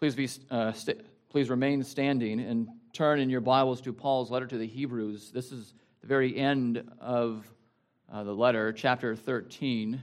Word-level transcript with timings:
Please, 0.00 0.14
be, 0.14 0.30
uh, 0.50 0.72
st- 0.72 1.02
please 1.28 1.50
remain 1.50 1.82
standing 1.82 2.40
and 2.40 2.70
turn 2.94 3.20
in 3.20 3.28
your 3.28 3.42
Bibles 3.42 3.82
to 3.82 3.92
Paul's 3.92 4.30
letter 4.30 4.46
to 4.46 4.56
the 4.56 4.66
Hebrews. 4.66 5.30
This 5.30 5.52
is 5.52 5.74
the 6.00 6.06
very 6.06 6.34
end 6.38 6.82
of 7.02 7.46
uh, 8.10 8.24
the 8.24 8.32
letter, 8.32 8.72
chapter 8.72 9.14
13. 9.14 10.02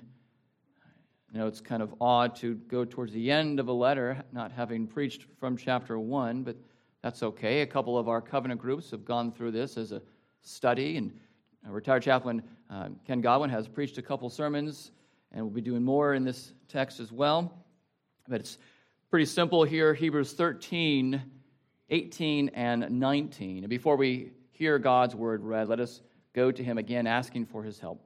You 1.33 1.39
know, 1.39 1.47
it's 1.47 1.61
kind 1.61 1.81
of 1.81 1.95
odd 1.99 2.35
to 2.35 2.53
go 2.67 2.85
towards 2.85 3.11
the 3.11 3.31
end 3.31 3.59
of 3.59 3.69
a 3.69 3.73
letter, 3.73 4.23
not 4.31 4.51
having 4.51 4.85
preached 4.85 5.25
from 5.39 5.57
chapter 5.57 5.97
1, 5.97 6.43
but 6.43 6.57
that's 7.01 7.23
okay. 7.23 7.61
A 7.61 7.65
couple 7.65 7.97
of 7.97 8.07
our 8.07 8.21
covenant 8.21 8.61
groups 8.61 8.91
have 8.91 9.03
gone 9.03 9.31
through 9.31 9.49
this 9.49 9.77
as 9.77 9.93
a 9.93 10.03
study, 10.43 10.97
and 10.97 11.11
retired 11.67 12.03
chaplain 12.03 12.43
uh, 12.69 12.89
Ken 13.07 13.19
Godwin 13.19 13.49
has 13.49 13.67
preached 13.67 13.97
a 13.97 14.03
couple 14.03 14.29
sermons, 14.29 14.91
and 15.31 15.43
we'll 15.43 15.55
be 15.55 15.59
doing 15.59 15.83
more 15.83 16.13
in 16.13 16.23
this 16.23 16.53
text 16.67 16.99
as 16.99 17.11
well. 17.11 17.65
But 18.27 18.41
it's 18.41 18.59
pretty 19.09 19.25
simple 19.25 19.63
here 19.63 19.93
Hebrews 19.93 20.33
13, 20.33 21.21
18, 21.89 22.49
and 22.49 22.99
19. 22.99 23.63
And 23.63 23.69
before 23.69 23.95
we 23.95 24.31
hear 24.51 24.79
God's 24.79 25.15
word 25.15 25.43
read, 25.43 25.69
let 25.69 25.79
us 25.79 26.01
go 26.33 26.51
to 26.51 26.63
him 26.63 26.77
again, 26.77 27.07
asking 27.07 27.45
for 27.45 27.63
his 27.63 27.79
help. 27.79 28.03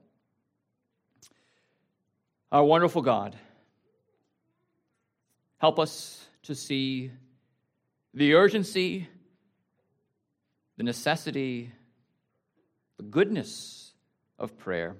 Our 2.52 2.64
wonderful 2.64 3.02
God, 3.02 3.34
help 5.58 5.78
us 5.80 6.24
to 6.44 6.54
see 6.54 7.10
the 8.14 8.34
urgency, 8.34 9.08
the 10.76 10.84
necessity, 10.84 11.72
the 12.98 13.02
goodness 13.02 13.92
of 14.38 14.56
prayer 14.56 14.96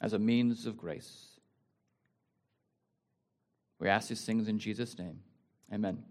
as 0.00 0.12
a 0.12 0.18
means 0.18 0.66
of 0.66 0.76
grace. 0.76 1.35
We 3.78 3.88
ask 3.88 4.08
these 4.08 4.24
things 4.24 4.48
in 4.48 4.58
Jesus' 4.58 4.98
name. 4.98 5.20
Amen. 5.72 6.02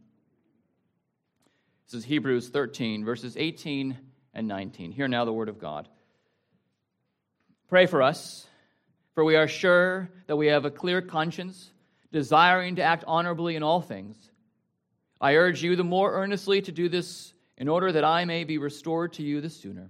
This 1.86 1.96
is 1.96 2.06
Hebrews 2.06 2.50
13, 2.50 3.06
verses 3.06 3.36
18 3.38 3.98
and 4.34 4.48
19. 4.48 4.92
Hear 4.92 5.08
now 5.08 5.26
the 5.26 5.34
word 5.34 5.50
of 5.50 5.60
God. 5.60 5.88
Pray 7.68 7.86
for 7.86 8.02
us, 8.02 8.46
for 9.14 9.24
we 9.24 9.36
are 9.36 9.48
sure 9.48 10.10
that 10.28 10.36
we 10.36 10.48
have 10.48 10.66
a 10.66 10.72
clear 10.72 11.02
conscience, 11.02 11.72
desiring 12.12 12.76
to 12.76 12.84
act 12.84 13.04
honorably 13.08 13.56
in 13.56 13.64
all 13.64 13.82
things. 13.82 14.16
I 15.20 15.36
urge 15.36 15.64
you 15.64 15.76
the 15.76 15.84
more 15.84 16.14
earnestly 16.14 16.62
to 16.64 16.72
do 16.72 16.90
this 16.90 17.34
in 17.58 17.68
order 17.68 17.92
that 17.92 18.04
I 18.04 18.26
may 18.26 18.44
be 18.44 18.58
restored 18.58 19.14
to 19.14 19.24
you 19.24 19.42
the 19.42 19.50
sooner. 19.50 19.90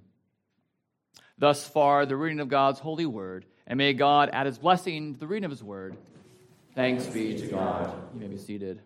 Thus 1.38 1.68
far, 1.68 2.06
the 2.06 2.16
reading 2.16 2.40
of 2.40 2.48
God's 2.48 2.80
holy 2.80 3.06
word, 3.06 3.46
and 3.68 3.78
may 3.78 3.94
God 3.94 4.30
add 4.32 4.46
his 4.46 4.58
blessing 4.58 5.14
to 5.14 5.20
the 5.20 5.28
reading 5.28 5.46
of 5.46 5.52
his 5.52 5.64
word. 5.64 5.98
Thanks 6.76 7.06
be 7.06 7.40
to 7.40 7.48
God. 7.48 7.94
You 8.14 8.20
may 8.20 8.28
be 8.28 8.38
seated. 8.38 8.82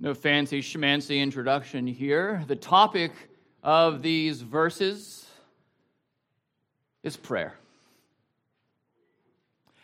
No 0.00 0.12
fancy 0.12 0.60
schmancy 0.60 1.22
introduction 1.22 1.86
here. 1.86 2.42
The 2.48 2.56
topic 2.56 3.12
of 3.62 4.02
these 4.02 4.42
verses 4.42 5.24
is 7.04 7.16
prayer. 7.16 7.54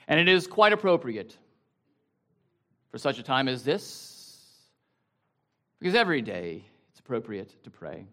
And 0.08 0.18
it 0.18 0.26
is 0.26 0.48
quite 0.48 0.72
appropriate 0.72 1.36
for 2.90 2.98
such 2.98 3.20
a 3.20 3.22
time 3.22 3.46
as 3.46 3.62
this 3.62 4.11
because 5.82 5.96
every 5.96 6.22
day 6.22 6.62
it's 6.92 7.00
appropriate 7.00 7.60
to 7.64 7.68
pray. 7.68 8.06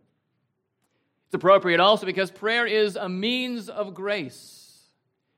It's 1.27 1.35
appropriate 1.35 1.79
also 1.79 2.07
because 2.07 2.31
prayer 2.31 2.65
is 2.65 2.95
a 2.95 3.07
means 3.07 3.69
of 3.69 3.93
grace. 3.93 4.79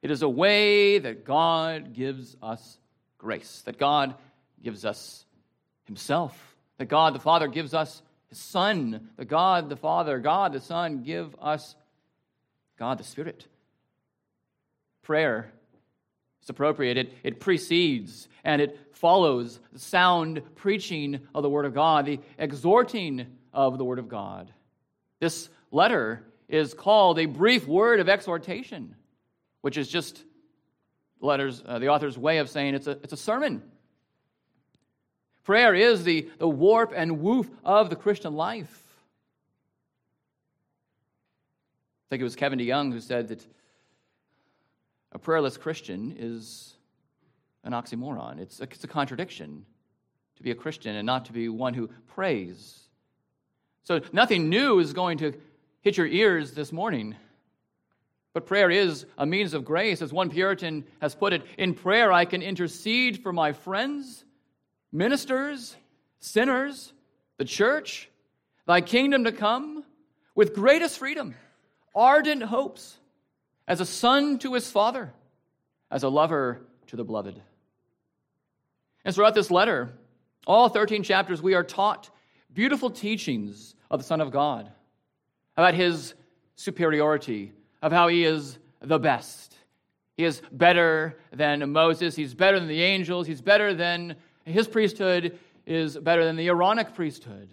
It 0.02 0.12
is 0.12 0.22
a 0.22 0.30
way 0.30 0.98
that 1.00 1.26
God 1.26 1.94
gives 1.94 2.38
us 2.42 2.78
grace, 3.18 3.64
that 3.66 3.78
God 3.78 4.16
gives 4.64 4.86
us 4.86 5.26
Himself, 5.84 6.56
that 6.78 6.86
God 6.86 7.14
the 7.14 7.20
Father 7.20 7.50
gives 7.50 7.74
us 7.74 8.02
His 8.30 8.38
Son, 8.38 9.10
that 9.18 9.26
God 9.26 9.68
the 9.68 9.76
Father, 9.76 10.18
God 10.18 10.54
the 10.54 10.62
Son 10.62 11.04
give 11.04 11.36
us 11.42 11.76
God 12.80 12.98
the 12.98 13.04
Spirit. 13.04 13.46
Prayer 15.02 15.52
is 16.44 16.50
appropriate. 16.50 16.98
It, 16.98 17.14
it 17.24 17.40
precedes 17.40 18.28
and 18.44 18.62
it 18.62 18.78
follows 18.94 19.60
the 19.74 19.80
sound 19.80 20.42
preaching 20.56 21.20
of 21.34 21.44
the 21.44 21.50
Word 21.50 21.66
of 21.66 21.74
God, 21.74 22.06
the 22.06 22.20
exhorting 22.38 23.28
of 23.54 23.78
the 23.78 23.86
Word 23.86 24.00
of 24.00 24.08
God. 24.10 24.52
This 25.20 25.50
letter 25.72 26.24
is 26.50 26.74
called 26.74 27.18
a 27.20 27.26
brief 27.26 27.68
word 27.68 28.00
of 28.00 28.10
exhortation, 28.10 28.96
which 29.62 29.78
is 29.78 29.88
just 29.88 30.24
letters, 31.22 31.64
uh, 31.66 31.80
the 31.80 31.88
author's 31.88 32.18
way 32.18 32.40
of 32.40 32.50
saying 32.50 32.76
it's 32.76 32.88
a, 32.88 32.92
it's 33.04 33.14
a 33.14 33.18
sermon. 33.18 33.64
Prayer 35.44 35.74
is 35.74 36.04
the, 36.04 36.30
the 36.38 36.48
warp 36.48 36.94
and 36.96 37.22
woof 37.22 37.50
of 37.64 37.90
the 37.90 37.96
Christian 37.96 38.34
life. 38.34 38.84
I 42.08 42.10
think 42.10 42.22
it 42.22 42.24
was 42.24 42.36
Kevin 42.36 42.60
DeYoung 42.60 42.92
who 42.92 43.00
said 43.00 43.30
that 43.30 43.46
a 45.12 45.20
prayerless 45.20 45.58
Christian 45.58 46.16
is 46.18 46.76
an 47.64 47.74
oxymoron. 47.74 48.40
It's 48.40 48.60
a, 48.60 48.64
it's 48.64 48.84
a 48.84 48.88
contradiction 48.88 49.66
to 50.38 50.44
be 50.44 50.52
a 50.52 50.56
Christian 50.56 50.96
and 50.96 51.06
not 51.06 51.26
to 51.26 51.34
be 51.34 51.50
one 51.50 51.74
who 51.74 51.90
prays. 52.08 52.80
So 53.84 54.02
nothing 54.14 54.50
new 54.50 54.80
is 54.80 54.94
going 54.94 55.18
to 55.20 55.34
hit 55.82 55.98
your 55.98 56.08
ears 56.08 56.54
this 56.54 56.72
morning. 56.72 57.16
But 58.34 58.46
prayer 58.46 58.70
is 58.70 59.06
a 59.18 59.26
means 59.26 59.54
of 59.54 59.66
grace. 59.66 60.02
As 60.02 60.14
one 60.14 60.30
Puritan 60.30 60.86
has 61.02 61.14
put 61.14 61.34
it, 61.34 61.44
in 61.58 61.74
prayer 61.74 62.12
I 62.12 62.26
can 62.26 62.42
intercede 62.42 63.22
for 63.22 63.34
my 63.34 63.52
friends, 63.52 64.24
ministers, 64.92 65.76
sinners, 66.20 66.94
the 67.38 67.46
church, 67.46 68.10
thy 68.66 68.82
kingdom 68.82 69.26
to 69.26 69.32
come, 69.32 69.84
with 70.34 70.56
greatest 70.56 71.00
freedom, 71.00 71.36
ardent 71.94 72.44
hopes, 72.44 72.98
as 73.72 73.80
a 73.80 73.86
son 73.86 74.38
to 74.38 74.54
his 74.54 74.70
father, 74.70 75.14
as 75.90 76.04
a 76.04 76.10
lover 76.10 76.60
to 76.88 76.98
the 76.98 77.06
beloved. 77.06 77.42
And 79.06 79.16
throughout 79.16 79.34
this 79.34 79.50
letter, 79.50 79.94
all 80.46 80.68
13 80.68 81.04
chapters, 81.04 81.42
we 81.42 81.54
are 81.54 81.64
taught 81.64 82.10
beautiful 82.54 82.90
teachings 82.90 83.76
of 83.90 84.02
the 84.02 84.04
Son 84.04 84.20
of 84.20 84.30
God 84.30 84.70
about 85.56 85.74
his 85.74 86.16
superiority, 86.56 87.54
of 87.82 87.94
how 87.94 88.10
he 88.10 88.26
is 88.26 88.60
the 88.82 89.00
best. 89.00 89.56
He 90.18 90.26
is 90.26 90.42
better 90.52 91.18
than 91.32 91.72
Moses, 91.72 92.14
he's 92.14 92.34
better 92.34 92.60
than 92.60 92.68
the 92.68 92.84
angels, 92.84 93.26
he's 93.26 93.42
better 93.42 93.74
than 93.74 94.18
his 94.44 94.68
priesthood 94.68 95.40
is 95.66 95.98
better 95.98 96.26
than 96.26 96.36
the 96.36 96.48
Aaronic 96.50 96.94
priesthood. 96.94 97.48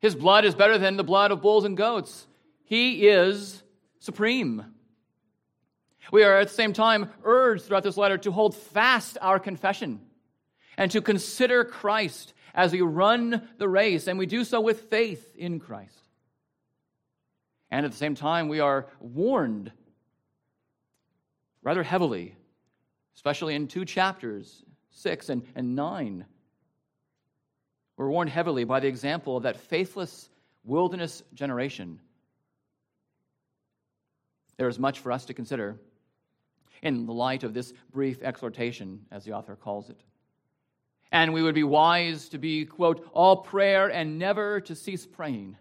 His 0.00 0.16
blood 0.16 0.44
is 0.44 0.56
better 0.56 0.76
than 0.76 0.96
the 0.96 1.04
blood 1.04 1.30
of 1.30 1.40
bulls 1.40 1.64
and 1.64 1.76
goats. 1.76 2.26
He 2.64 3.06
is 3.06 3.62
supreme. 4.02 4.71
We 6.10 6.24
are 6.24 6.40
at 6.40 6.48
the 6.48 6.54
same 6.54 6.72
time 6.72 7.10
urged 7.22 7.64
throughout 7.64 7.84
this 7.84 7.96
letter 7.96 8.18
to 8.18 8.32
hold 8.32 8.56
fast 8.56 9.18
our 9.20 9.38
confession 9.38 10.00
and 10.76 10.90
to 10.90 11.00
consider 11.00 11.64
Christ 11.64 12.34
as 12.54 12.72
we 12.72 12.80
run 12.80 13.48
the 13.58 13.68
race, 13.68 14.08
and 14.08 14.18
we 14.18 14.26
do 14.26 14.44
so 14.44 14.60
with 14.60 14.90
faith 14.90 15.34
in 15.36 15.60
Christ. 15.60 15.96
And 17.70 17.86
at 17.86 17.92
the 17.92 17.96
same 17.98 18.14
time, 18.14 18.48
we 18.48 18.60
are 18.60 18.86
warned 19.00 19.72
rather 21.62 21.82
heavily, 21.82 22.36
especially 23.14 23.54
in 23.54 23.68
two 23.68 23.84
chapters, 23.84 24.62
six 24.90 25.28
and, 25.30 25.42
and 25.54 25.74
nine. 25.74 26.26
We're 27.96 28.10
warned 28.10 28.30
heavily 28.30 28.64
by 28.64 28.80
the 28.80 28.88
example 28.88 29.36
of 29.36 29.44
that 29.44 29.56
faithless 29.56 30.28
wilderness 30.64 31.22
generation. 31.32 32.00
There 34.58 34.68
is 34.68 34.78
much 34.78 34.98
for 34.98 35.12
us 35.12 35.24
to 35.26 35.34
consider 35.34 35.78
in 36.82 37.06
the 37.06 37.12
light 37.12 37.44
of 37.44 37.54
this 37.54 37.72
brief 37.92 38.22
exhortation, 38.22 39.06
as 39.10 39.24
the 39.24 39.32
author 39.32 39.56
calls 39.56 39.88
it. 39.88 40.00
And 41.12 41.32
we 41.32 41.42
would 41.42 41.54
be 41.54 41.62
wise 41.62 42.28
to 42.30 42.38
be, 42.38 42.64
quote, 42.64 43.08
all 43.12 43.36
prayer 43.36 43.88
and 43.88 44.18
never 44.18 44.60
to 44.62 44.74
cease 44.74 45.06
praying, 45.06 45.56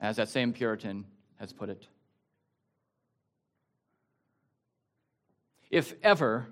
as 0.00 0.16
that 0.16 0.28
same 0.28 0.52
Puritan 0.52 1.06
has 1.36 1.52
put 1.52 1.68
it. 1.68 1.86
If 5.70 5.94
ever 6.02 6.46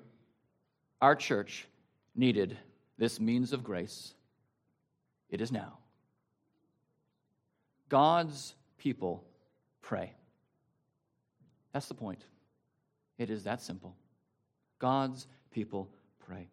our 1.00 1.15
church 1.15 1.69
needed 2.15 2.56
this 2.99 3.21
means 3.21 3.53
of 3.53 3.65
grace, 3.65 4.15
it 5.29 5.41
is 5.41 5.53
now. 5.53 5.79
God's 7.89 8.55
people 8.79 9.25
pray. 9.81 10.12
That's 11.73 11.87
the 11.87 11.94
point. 11.94 12.25
It 13.23 13.31
is 13.31 13.45
that 13.45 13.63
simple. 13.63 13.95
God's 14.81 15.29
people 15.53 15.89
pray. 16.27 16.49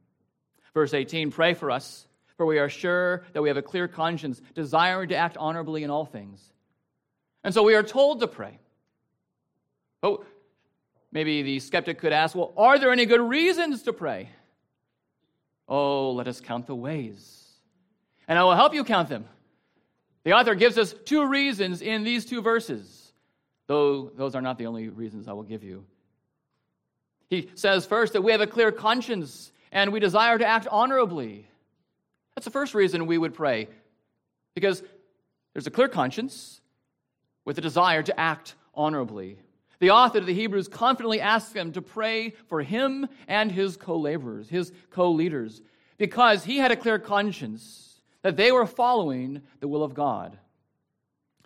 Verse 0.75 0.93
18 0.93 1.31
Pray 1.31 1.55
for 1.55 1.71
us, 1.71 2.05
for 2.37 2.45
we 2.45 2.59
are 2.59 2.69
sure 2.69 3.23
that 3.33 3.41
we 3.41 3.49
have 3.49 3.57
a 3.57 3.63
clear 3.63 3.87
conscience, 3.87 4.39
desiring 4.53 5.09
to 5.09 5.15
act 5.15 5.35
honorably 5.35 5.83
in 5.83 5.89
all 5.89 6.05
things. 6.05 6.39
And 7.43 7.55
so 7.55 7.63
we 7.63 7.73
are 7.73 7.81
told 7.81 8.19
to 8.19 8.27
pray. 8.27 8.59
Oh, 10.03 10.23
maybe 11.11 11.41
the 11.41 11.59
skeptic 11.59 11.97
could 11.97 12.13
ask, 12.13 12.35
well, 12.35 12.53
are 12.55 12.77
there 12.77 12.91
any 12.91 13.07
good 13.07 13.21
reasons 13.21 13.81
to 13.83 13.93
pray? 13.93 14.29
Oh, 15.67 16.11
let 16.11 16.27
us 16.27 16.39
count 16.39 16.67
the 16.67 16.75
ways. 16.75 17.47
And 18.27 18.37
I 18.37 18.43
will 18.43 18.55
help 18.55 18.75
you 18.75 18.83
count 18.83 19.09
them. 19.09 19.25
The 20.23 20.33
author 20.33 20.53
gives 20.53 20.77
us 20.77 20.93
two 21.05 21.25
reasons 21.25 21.81
in 21.81 22.03
these 22.03 22.25
two 22.25 22.43
verses, 22.43 23.11
though 23.65 24.11
those 24.15 24.35
are 24.35 24.41
not 24.41 24.59
the 24.59 24.67
only 24.67 24.89
reasons 24.89 25.27
I 25.27 25.33
will 25.33 25.43
give 25.43 25.63
you. 25.63 25.85
He 27.29 27.49
says 27.55 27.85
first 27.85 28.13
that 28.13 28.21
we 28.21 28.31
have 28.31 28.41
a 28.41 28.47
clear 28.47 28.71
conscience 28.71 29.51
and 29.71 29.91
we 29.91 29.99
desire 29.99 30.37
to 30.37 30.47
act 30.47 30.67
honorably. 30.69 31.47
That's 32.35 32.45
the 32.45 32.51
first 32.51 32.73
reason 32.73 33.05
we 33.05 33.17
would 33.17 33.33
pray, 33.33 33.67
because 34.55 34.81
there's 35.53 35.67
a 35.67 35.71
clear 35.71 35.89
conscience 35.89 36.61
with 37.45 37.57
a 37.57 37.61
desire 37.61 38.01
to 38.03 38.19
act 38.19 38.55
honorably. 38.73 39.37
The 39.79 39.91
author 39.91 40.19
of 40.19 40.25
the 40.25 40.33
Hebrews 40.33 40.67
confidently 40.67 41.21
asks 41.21 41.53
them 41.53 41.71
to 41.73 41.81
pray 41.81 42.31
for 42.47 42.61
him 42.61 43.07
and 43.27 43.51
his 43.51 43.77
co 43.77 43.97
laborers, 43.97 44.49
his 44.49 44.71
co 44.89 45.11
leaders, 45.11 45.61
because 45.97 46.43
he 46.43 46.57
had 46.57 46.71
a 46.71 46.75
clear 46.75 46.99
conscience 46.99 48.01
that 48.21 48.35
they 48.35 48.51
were 48.51 48.65
following 48.65 49.41
the 49.59 49.67
will 49.67 49.83
of 49.83 49.93
God. 49.93 50.37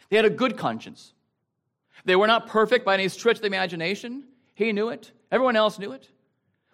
They 0.09 0.15
had 0.15 0.25
a 0.25 0.29
good 0.29 0.57
conscience. 0.57 1.13
They 2.05 2.15
were 2.15 2.27
not 2.27 2.47
perfect 2.47 2.85
by 2.85 2.95
any 2.95 3.07
stretch 3.07 3.37
of 3.37 3.41
the 3.41 3.47
imagination. 3.47 4.23
He 4.55 4.71
knew 4.71 4.89
it, 4.89 5.11
everyone 5.31 5.55
else 5.55 5.79
knew 5.79 5.91
it. 5.91 6.09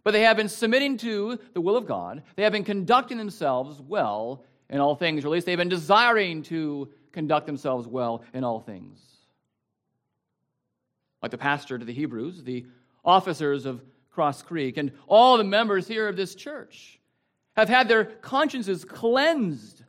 But 0.04 0.12
they 0.12 0.22
have 0.22 0.38
been 0.38 0.50
submitting 0.50 0.98
to 0.98 1.40
the 1.54 1.62
will 1.62 1.76
of 1.76 1.86
God. 1.86 2.24
They 2.36 2.44
have 2.44 2.54
been 2.54 2.64
conducting 2.64 3.18
themselves 3.18 3.81
well 3.81 4.46
in 4.70 4.80
all 4.80 4.96
things, 4.96 5.24
or 5.24 5.28
at 5.28 5.31
least 5.31 5.46
they've 5.46 5.58
been 5.58 5.70
desiring 5.70 6.42
to 6.44 6.90
conduct 7.12 7.46
themselves 7.46 7.88
well 7.88 8.24
in 8.34 8.44
all 8.44 8.60
things 8.60 9.00
like 11.22 11.31
the 11.31 11.38
pastor 11.38 11.78
to 11.78 11.86
the 11.86 11.94
Hebrews, 11.94 12.44
the 12.44 12.66
officers 13.04 13.66
of 13.66 13.84
Cross 14.10 14.44
Creek, 14.44 14.78
and 14.78 14.92
all 15.08 15.38
the 15.38 15.44
members 15.44 15.88
here 15.88 16.08
of 16.08 16.16
this 16.16 16.36
church 16.36 17.00
have 17.56 17.70
had 17.70 17.88
their 17.88 18.06
consciences 18.06 18.86
cleansed 18.86 19.84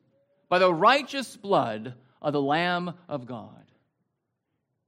by 0.49 0.59
the 0.59 0.73
righteous 0.73 1.37
blood 1.37 1.95
of 2.21 2.33
the 2.33 2.43
Lamb 2.43 2.95
of 3.09 3.27
God. 3.27 3.65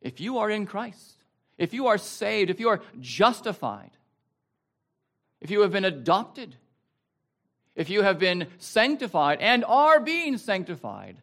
If 0.00 0.20
you 0.20 0.38
are 0.38 0.50
in 0.50 0.66
Christ, 0.66 1.21
if 1.62 1.72
you 1.72 1.86
are 1.86 1.96
saved, 1.96 2.50
if 2.50 2.58
you 2.58 2.70
are 2.70 2.82
justified, 2.98 3.92
if 5.40 5.48
you 5.48 5.60
have 5.60 5.70
been 5.70 5.84
adopted, 5.84 6.56
if 7.76 7.88
you 7.88 8.02
have 8.02 8.18
been 8.18 8.48
sanctified 8.58 9.38
and 9.40 9.64
are 9.64 10.00
being 10.00 10.38
sanctified, 10.38 11.18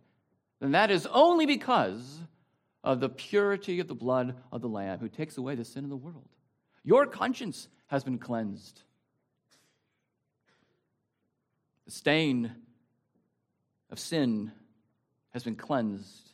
then 0.61 0.71
that 0.71 0.91
is 0.91 1.05
only 1.07 1.45
because 1.45 2.19
of 2.85 3.01
the 3.01 3.09
purity 3.09 3.81
of 3.81 3.89
the 3.89 3.93
blood 3.93 4.33
of 4.49 4.61
the 4.61 4.69
Lamb 4.69 4.99
who 4.99 5.09
takes 5.09 5.37
away 5.37 5.55
the 5.55 5.65
sin 5.65 5.83
of 5.83 5.89
the 5.89 5.97
world. 5.97 6.29
Your 6.85 7.05
conscience 7.05 7.67
has 7.87 8.05
been 8.05 8.17
cleansed. 8.17 8.81
The 11.83 11.91
stain 11.91 12.55
of 13.89 13.99
sin 13.99 14.53
has 15.33 15.43
been 15.43 15.57
cleansed. 15.57 16.28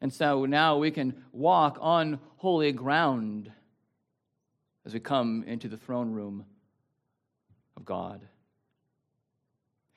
And 0.00 0.12
so 0.12 0.44
now 0.44 0.78
we 0.78 0.90
can 0.90 1.24
walk 1.32 1.78
on 1.80 2.18
holy 2.36 2.72
ground 2.72 3.50
as 4.84 4.92
we 4.92 5.00
come 5.00 5.44
into 5.46 5.68
the 5.68 5.76
throne 5.76 6.12
room 6.12 6.44
of 7.76 7.84
God. 7.84 8.20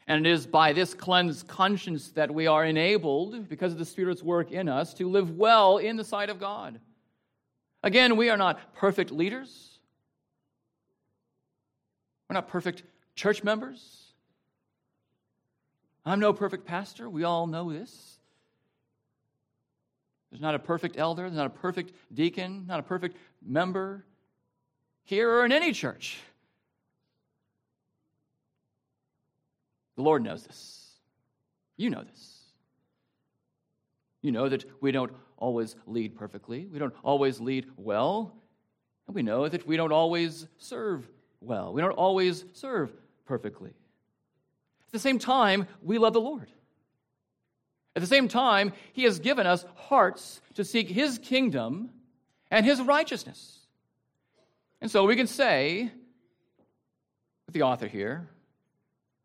And 0.07 0.25
it 0.25 0.29
is 0.31 0.47
by 0.47 0.71
this 0.71 0.93
cleansed 0.93 1.47
conscience 1.47 2.11
that 2.11 2.33
we 2.33 2.47
are 2.47 2.63
enabled, 2.63 3.49
because 3.49 3.73
of 3.73 3.79
the 3.79 3.85
Spirit's 3.85 4.23
work 4.23 4.51
in 4.51 4.69
us, 4.69 4.93
to 4.93 5.09
live 5.09 5.31
well 5.37 5.77
in 5.77 5.97
the 5.97 6.05
sight 6.05 6.29
of 6.29 6.39
God. 6.39 6.79
Again, 7.83 8.15
we 8.15 8.29
are 8.29 8.37
not 8.37 8.73
perfect 8.73 9.11
leaders, 9.11 9.79
we're 12.29 12.35
not 12.35 12.47
perfect 12.47 12.83
church 13.15 13.43
members. 13.43 14.03
I'm 16.05 16.21
no 16.21 16.31
perfect 16.31 16.65
pastor. 16.65 17.09
We 17.09 17.25
all 17.25 17.47
know 17.47 17.73
this. 17.73 18.16
There's 20.29 20.41
not 20.41 20.55
a 20.55 20.59
perfect 20.59 20.97
elder, 20.97 21.23
there's 21.23 21.35
not 21.35 21.47
a 21.47 21.49
perfect 21.49 21.93
deacon, 22.13 22.65
not 22.67 22.79
a 22.79 22.83
perfect 22.83 23.17
member 23.45 24.05
here 25.03 25.31
or 25.31 25.45
in 25.45 25.51
any 25.51 25.71
church. 25.71 26.17
The 29.95 30.03
Lord 30.03 30.23
knows 30.23 30.43
this. 30.43 30.91
You 31.77 31.89
know 31.89 32.03
this. 32.03 32.33
You 34.21 34.31
know 34.31 34.49
that 34.49 34.65
we 34.81 34.91
don't 34.91 35.11
always 35.37 35.75
lead 35.85 36.15
perfectly, 36.15 36.65
we 36.65 36.79
don't 36.79 36.93
always 37.03 37.39
lead 37.39 37.67
well, 37.77 38.35
and 39.07 39.15
we 39.15 39.23
know 39.23 39.47
that 39.47 39.65
we 39.65 39.77
don't 39.77 39.91
always 39.91 40.47
serve 40.57 41.07
well. 41.39 41.71
We 41.71 41.81
don't 41.81 41.91
always 41.91 42.43
serve 42.53 42.91
perfectly. 43.25 43.69
At 43.69 44.91
the 44.91 44.99
same 44.99 45.19
time, 45.19 45.67
we 45.81 45.97
love 45.97 46.13
the 46.13 46.21
Lord. 46.21 46.51
At 47.97 48.01
the 48.01 48.05
same 48.05 48.27
time, 48.27 48.73
He 48.93 49.05
has 49.05 49.17
given 49.17 49.47
us 49.47 49.65
hearts 49.73 50.39
to 50.53 50.63
seek 50.63 50.87
His 50.87 51.17
kingdom 51.17 51.89
and 52.51 52.63
His 52.63 52.79
righteousness. 52.79 53.57
And 54.81 54.91
so 54.91 55.03
we 55.05 55.15
can 55.15 55.25
say, 55.25 55.89
with 57.47 57.55
the 57.55 57.63
author 57.63 57.87
here, 57.87 58.27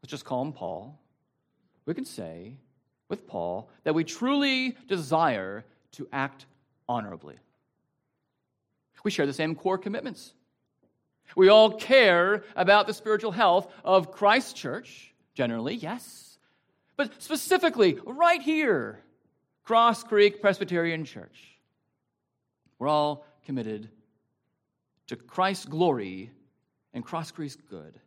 let's 0.03 0.11
just 0.11 0.25
call 0.25 0.41
him 0.41 0.55
Paul, 0.55 0.99
we 1.85 1.93
can 1.93 2.07
say 2.07 2.57
with 3.11 3.27
Paul 3.27 3.69
that 3.85 3.95
we 3.95 4.05
truly 4.05 4.75
desire 4.89 5.67
to 5.93 6.09
act 6.11 6.47
honorably. 6.89 7.37
We 9.05 9.11
share 9.11 9.27
the 9.27 9.35
same 9.35 9.55
core 9.55 9.77
commitments. 9.77 10.33
We 11.37 11.51
all 11.51 11.73
care 11.73 12.45
about 12.57 12.87
the 12.87 12.95
spiritual 12.95 13.33
health 13.33 13.71
of 13.85 14.13
Christ's 14.13 14.55
church, 14.55 15.13
generally, 15.35 15.75
yes. 15.75 16.32
But 17.03 17.21
specifically, 17.21 17.99
right 18.07 18.41
here, 18.41 19.01
Cross 19.65 20.05
Creek 20.05 20.41
Presbyterian 20.41 21.05
Church, 21.05 21.59
we're 22.79 22.87
all 22.87 23.27
committed 23.45 23.89
to 25.09 25.17
Christ's 25.17 25.65
glory 25.65 26.31
and 26.95 27.05
Cross 27.05 27.33
Creek's 27.33 27.57
good. 27.57 27.99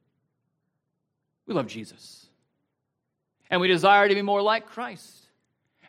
We 1.45 1.53
love 1.53 1.67
Jesus. 1.67 2.27
And 3.49 3.59
we 3.59 3.67
desire 3.67 4.07
to 4.07 4.15
be 4.15 4.21
more 4.21 4.41
like 4.41 4.65
Christ. 4.65 5.27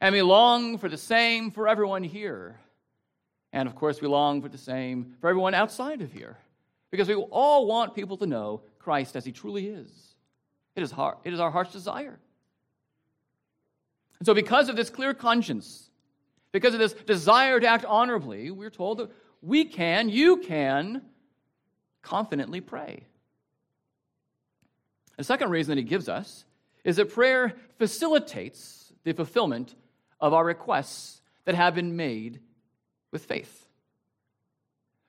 And 0.00 0.12
we 0.12 0.22
long 0.22 0.76
for 0.76 0.88
the 0.88 0.96
same 0.96 1.52
for 1.52 1.68
everyone 1.68 2.02
here. 2.02 2.58
And 3.52 3.68
of 3.68 3.76
course, 3.76 4.00
we 4.00 4.08
long 4.08 4.42
for 4.42 4.48
the 4.48 4.58
same 4.58 5.14
for 5.20 5.28
everyone 5.28 5.54
outside 5.54 6.02
of 6.02 6.10
here. 6.10 6.38
Because 6.90 7.06
we 7.06 7.14
all 7.14 7.68
want 7.68 7.94
people 7.94 8.16
to 8.16 8.26
know 8.26 8.62
Christ 8.80 9.14
as 9.14 9.24
he 9.24 9.30
truly 9.30 9.68
is. 9.68 9.88
It 10.74 10.82
is, 10.82 10.90
heart, 10.90 11.18
it 11.22 11.32
is 11.32 11.38
our 11.38 11.52
heart's 11.52 11.72
desire. 11.72 12.18
And 14.18 14.26
so, 14.26 14.34
because 14.34 14.68
of 14.68 14.76
this 14.76 14.90
clear 14.90 15.14
conscience, 15.14 15.90
because 16.52 16.74
of 16.74 16.80
this 16.80 16.92
desire 16.92 17.60
to 17.60 17.66
act 17.66 17.84
honorably, 17.84 18.50
we're 18.50 18.70
told 18.70 18.98
that 18.98 19.10
we 19.42 19.64
can, 19.64 20.08
you 20.08 20.38
can, 20.38 21.02
confidently 22.02 22.60
pray. 22.60 23.04
The 25.16 25.24
second 25.24 25.50
reason 25.50 25.74
that 25.74 25.82
he 25.82 25.88
gives 25.88 26.08
us 26.08 26.44
is 26.84 26.96
that 26.96 27.12
prayer 27.12 27.54
facilitates 27.78 28.92
the 29.04 29.12
fulfillment 29.12 29.74
of 30.20 30.32
our 30.32 30.44
requests 30.44 31.20
that 31.44 31.54
have 31.54 31.74
been 31.74 31.96
made 31.96 32.40
with 33.10 33.24
faith. 33.24 33.66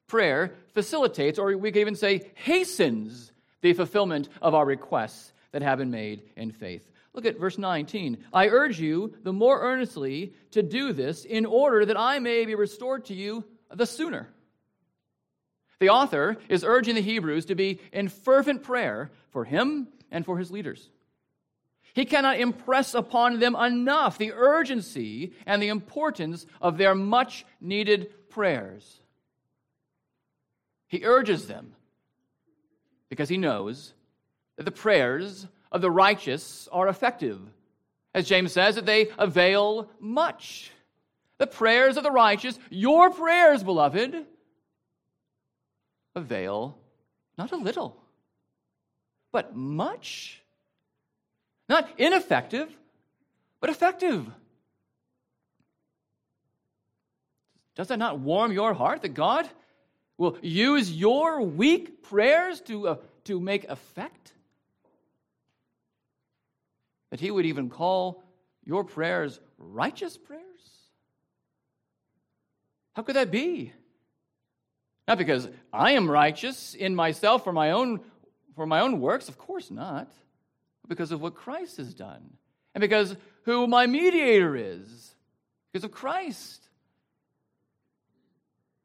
Prayer 0.08 0.54
facilitates, 0.74 1.38
or 1.38 1.56
we 1.58 1.72
can 1.72 1.82
even 1.82 1.96
say 1.96 2.32
hastens, 2.36 3.32
the 3.62 3.74
fulfillment 3.74 4.30
of 4.42 4.54
our 4.54 4.66
requests 4.66 5.34
that 5.52 5.62
have 5.62 5.80
been 5.80 5.92
made 5.92 6.24
in 6.36 6.52
faith. 6.52 6.90
Look 7.18 7.26
at 7.26 7.40
verse 7.40 7.58
19. 7.58 8.26
I 8.32 8.48
urge 8.48 8.80
you 8.80 9.16
the 9.24 9.34
more 9.34 9.60
earnestly 9.60 10.36
to 10.52 10.62
do 10.62 10.94
this 10.94 11.26
in 11.26 11.48
order 11.48 11.84
that 11.84 12.00
I 12.00 12.20
may 12.20 12.46
be 12.46 12.54
restored 12.54 13.06
to 13.06 13.16
you 13.16 13.44
the 13.74 13.88
sooner. 13.88 14.30
The 15.80 15.90
author 15.90 16.38
is 16.48 16.64
urging 16.64 16.94
the 16.94 17.02
Hebrews 17.02 17.46
to 17.46 17.56
be 17.56 17.80
in 17.92 18.10
fervent 18.10 18.62
prayer 18.62 19.10
for 19.32 19.46
him 19.46 19.88
and 20.12 20.24
for 20.26 20.38
his 20.38 20.52
leaders. 20.52 20.92
He 21.96 22.06
cannot 22.06 22.40
impress 22.40 22.94
upon 22.94 23.40
them 23.40 23.56
enough 23.56 24.20
the 24.20 24.34
urgency 24.34 25.34
and 25.48 25.60
the 25.60 25.70
importance 25.70 26.46
of 26.62 26.78
their 26.78 26.94
much 26.94 27.48
needed 27.60 28.30
prayers. 28.30 29.02
He 30.88 31.04
urges 31.04 31.48
them 31.48 31.74
because 33.10 33.28
he 33.28 33.38
knows 33.38 33.96
that 34.58 34.66
the 34.66 34.72
prayers 34.72 35.48
of 35.72 35.82
the 35.82 35.92
righteous 35.92 36.68
are 36.72 36.88
effective. 36.88 37.40
As 38.14 38.28
James 38.28 38.52
says, 38.52 38.76
that 38.76 38.86
they 38.86 39.10
avail 39.18 39.90
much. 40.00 40.72
The 41.38 41.48
prayers 41.48 41.98
of 41.98 42.04
the 42.04 42.12
righteous, 42.12 42.58
your 42.70 43.12
prayers, 43.12 43.64
beloved, 43.64 44.26
avail 46.16 46.78
not 47.38 47.52
a 47.52 47.58
little 47.58 47.96
but 49.38 49.56
much. 49.56 50.42
Not 51.70 51.88
ineffective, 52.00 52.76
but 53.60 53.70
effective. 53.70 54.26
Does 57.76 57.90
that 57.90 58.00
not 58.00 58.20
warm 58.20 58.52
your 58.52 58.74
heart 58.74 59.04
that 59.04 59.14
God 59.14 59.48
will 60.18 60.38
use 60.42 60.92
your 60.92 61.42
weak 61.44 62.02
prayers 62.02 62.62
to, 62.62 62.88
uh, 62.88 62.96
to 63.26 63.40
make 63.40 63.66
effect? 63.66 64.34
That 67.12 67.20
He 67.20 67.32
would 67.32 67.46
even 67.46 67.70
call 67.70 68.24
your 68.66 68.84
prayers 68.84 69.40
righteous 69.58 70.18
prayers? 70.18 70.44
How 72.94 73.04
could 73.04 73.16
that 73.16 73.32
be? 73.32 73.72
Not 75.08 75.18
because 75.18 75.48
I 75.72 75.92
am 75.92 76.10
righteous 76.10 76.74
in 76.74 76.96
myself 76.96 77.44
for 77.44 77.54
my 77.54 77.72
own, 77.72 78.02
for 78.56 78.66
my 78.66 78.82
own 78.82 79.00
works, 79.00 79.30
of 79.30 79.38
course 79.38 79.72
not, 79.72 80.12
but 80.82 80.90
because 80.90 81.12
of 81.12 81.22
what 81.22 81.36
Christ 81.36 81.78
has 81.78 81.94
done, 81.94 82.30
and 82.76 82.82
because 82.82 83.16
who 83.44 83.68
my 83.68 83.86
mediator 83.86 84.56
is, 84.56 85.16
because 85.72 85.86
of 85.86 85.92
Christ. 85.92 86.68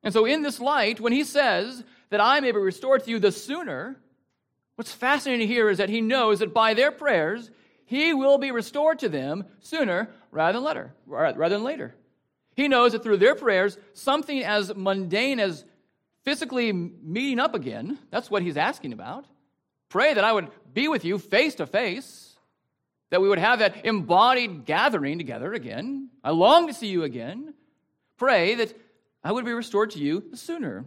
And 0.04 0.12
so, 0.12 0.24
in 0.24 0.42
this 0.42 0.60
light, 0.60 1.00
when 1.00 1.12
he 1.12 1.24
says 1.24 1.82
that 2.10 2.20
I 2.20 2.40
may 2.40 2.52
be 2.52 2.58
restored 2.58 3.04
to 3.04 3.10
you 3.10 3.18
the 3.18 3.32
sooner, 3.32 3.96
what's 4.76 4.92
fascinating 4.92 5.48
here 5.48 5.68
is 5.68 5.78
that 5.78 5.88
he 5.88 6.00
knows 6.00 6.40
that 6.40 6.54
by 6.54 6.74
their 6.74 6.92
prayers, 6.92 7.50
he 7.92 8.14
will 8.14 8.38
be 8.38 8.50
restored 8.50 9.00
to 9.00 9.10
them 9.10 9.44
sooner 9.60 10.08
rather 10.30 10.54
than 10.54 10.64
later. 10.64 10.94
Rather 11.06 11.50
than 11.50 11.62
later. 11.62 11.94
He 12.56 12.66
knows 12.66 12.92
that 12.92 13.02
through 13.02 13.18
their 13.18 13.34
prayers, 13.34 13.76
something 13.92 14.42
as 14.42 14.74
mundane 14.74 15.38
as 15.38 15.66
physically 16.24 16.72
meeting 16.72 17.38
up 17.38 17.54
again, 17.54 17.98
that's 18.10 18.30
what 18.30 18.40
he's 18.40 18.56
asking 18.56 18.94
about. 18.94 19.26
Pray 19.90 20.14
that 20.14 20.24
I 20.24 20.32
would 20.32 20.48
be 20.72 20.88
with 20.88 21.04
you 21.04 21.18
face 21.18 21.56
to 21.56 21.66
face, 21.66 22.34
that 23.10 23.20
we 23.20 23.28
would 23.28 23.38
have 23.38 23.58
that 23.58 23.84
embodied 23.84 24.64
gathering 24.64 25.18
together 25.18 25.52
again. 25.52 26.08
I 26.24 26.30
long 26.30 26.68
to 26.68 26.72
see 26.72 26.86
you 26.86 27.02
again. 27.02 27.52
Pray 28.16 28.54
that 28.54 28.74
I 29.22 29.32
would 29.32 29.44
be 29.44 29.52
restored 29.52 29.90
to 29.90 29.98
you 29.98 30.30
sooner. 30.32 30.86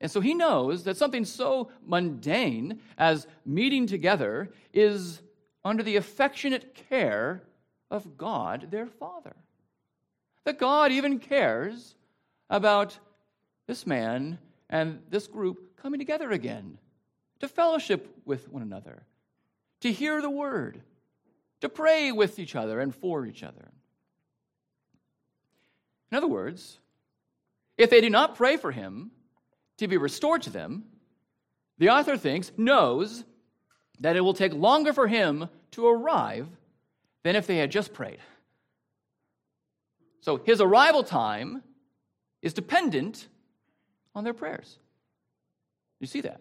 And 0.00 0.10
so 0.10 0.20
he 0.20 0.34
knows 0.34 0.84
that 0.84 0.96
something 0.96 1.24
so 1.24 1.70
mundane 1.84 2.80
as 2.98 3.26
meeting 3.44 3.86
together 3.86 4.50
is 4.72 5.22
under 5.64 5.82
the 5.82 5.96
affectionate 5.96 6.74
care 6.88 7.42
of 7.90 8.18
God, 8.18 8.68
their 8.70 8.86
Father. 8.86 9.34
That 10.44 10.58
God 10.58 10.92
even 10.92 11.18
cares 11.18 11.94
about 12.50 12.98
this 13.66 13.86
man 13.86 14.38
and 14.68 15.00
this 15.08 15.26
group 15.26 15.76
coming 15.76 15.98
together 15.98 16.30
again 16.30 16.78
to 17.40 17.48
fellowship 17.48 18.20
with 18.24 18.48
one 18.48 18.62
another, 18.62 19.02
to 19.80 19.92
hear 19.92 20.20
the 20.20 20.30
word, 20.30 20.82
to 21.60 21.68
pray 21.68 22.12
with 22.12 22.38
each 22.38 22.54
other 22.54 22.80
and 22.80 22.94
for 22.94 23.26
each 23.26 23.42
other. 23.42 23.70
In 26.10 26.16
other 26.16 26.26
words, 26.26 26.78
if 27.76 27.90
they 27.90 28.00
do 28.00 28.10
not 28.10 28.36
pray 28.36 28.56
for 28.56 28.70
him 28.72 29.10
to 29.78 29.88
be 29.88 29.96
restored 29.96 30.42
to 30.42 30.50
them, 30.50 30.84
the 31.78 31.90
author 31.90 32.16
thinks, 32.16 32.52
knows, 32.56 33.24
that 34.00 34.16
it 34.16 34.20
will 34.20 34.34
take 34.34 34.52
longer 34.52 34.92
for 34.92 35.06
him 35.06 35.48
to 35.72 35.86
arrive 35.86 36.48
than 37.22 37.36
if 37.36 37.46
they 37.46 37.56
had 37.58 37.70
just 37.70 37.92
prayed. 37.92 38.18
So 40.20 40.38
his 40.38 40.60
arrival 40.60 41.02
time 41.02 41.62
is 42.42 42.52
dependent 42.52 43.28
on 44.14 44.24
their 44.24 44.34
prayers. 44.34 44.78
You 46.00 46.06
see 46.06 46.20
that? 46.22 46.40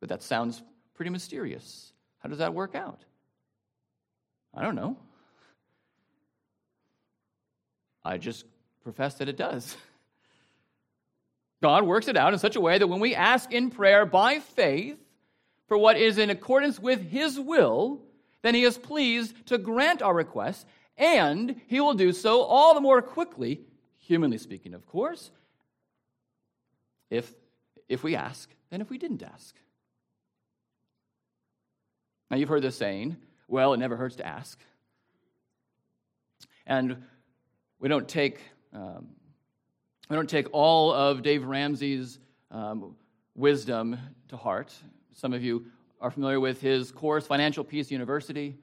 But 0.00 0.08
that 0.08 0.22
sounds 0.22 0.62
pretty 0.94 1.10
mysterious. 1.10 1.92
How 2.18 2.28
does 2.28 2.38
that 2.38 2.54
work 2.54 2.74
out? 2.74 3.04
I 4.54 4.62
don't 4.62 4.74
know. 4.74 4.96
I 8.04 8.18
just 8.18 8.44
profess 8.86 9.14
that 9.14 9.28
it 9.28 9.36
does. 9.36 9.76
God 11.62 11.82
works 11.82 12.06
it 12.06 12.16
out 12.16 12.32
in 12.32 12.38
such 12.38 12.54
a 12.54 12.60
way 12.60 12.78
that 12.78 12.86
when 12.86 13.00
we 13.00 13.16
ask 13.16 13.52
in 13.52 13.72
prayer 13.72 14.06
by 14.06 14.38
faith 14.38 14.96
for 15.66 15.76
what 15.76 15.96
is 15.96 16.18
in 16.18 16.30
accordance 16.30 16.78
with 16.78 17.10
His 17.10 17.40
will, 17.40 18.00
then 18.42 18.54
He 18.54 18.62
is 18.62 18.78
pleased 18.78 19.46
to 19.46 19.58
grant 19.58 20.02
our 20.02 20.14
requests, 20.14 20.64
and 20.96 21.60
He 21.66 21.80
will 21.80 21.94
do 21.94 22.12
so 22.12 22.42
all 22.42 22.74
the 22.74 22.80
more 22.80 23.02
quickly 23.02 23.62
humanly 23.98 24.38
speaking, 24.38 24.72
of 24.72 24.86
course, 24.86 25.32
if, 27.10 27.34
if 27.88 28.04
we 28.04 28.14
ask 28.14 28.48
than 28.70 28.80
if 28.80 28.88
we 28.88 28.98
didn't 28.98 29.24
ask. 29.24 29.56
Now, 32.30 32.36
you've 32.36 32.48
heard 32.48 32.62
this 32.62 32.76
saying, 32.76 33.16
well, 33.48 33.74
it 33.74 33.78
never 33.78 33.96
hurts 33.96 34.16
to 34.16 34.26
ask. 34.26 34.60
And 36.66 37.02
we 37.80 37.88
don't 37.88 38.08
take, 38.08 38.40
um, 38.76 39.06
we 40.10 40.16
don't 40.16 40.28
take 40.28 40.48
all 40.52 40.92
of 40.92 41.22
Dave 41.22 41.44
Ramsey's 41.44 42.18
um, 42.50 42.94
wisdom 43.34 43.98
to 44.28 44.36
heart. 44.36 44.74
Some 45.14 45.32
of 45.32 45.42
you 45.42 45.64
are 45.98 46.10
familiar 46.10 46.40
with 46.40 46.60
his 46.60 46.92
course, 46.92 47.26
Financial 47.26 47.64
Peace 47.64 47.90
University, 47.90 48.54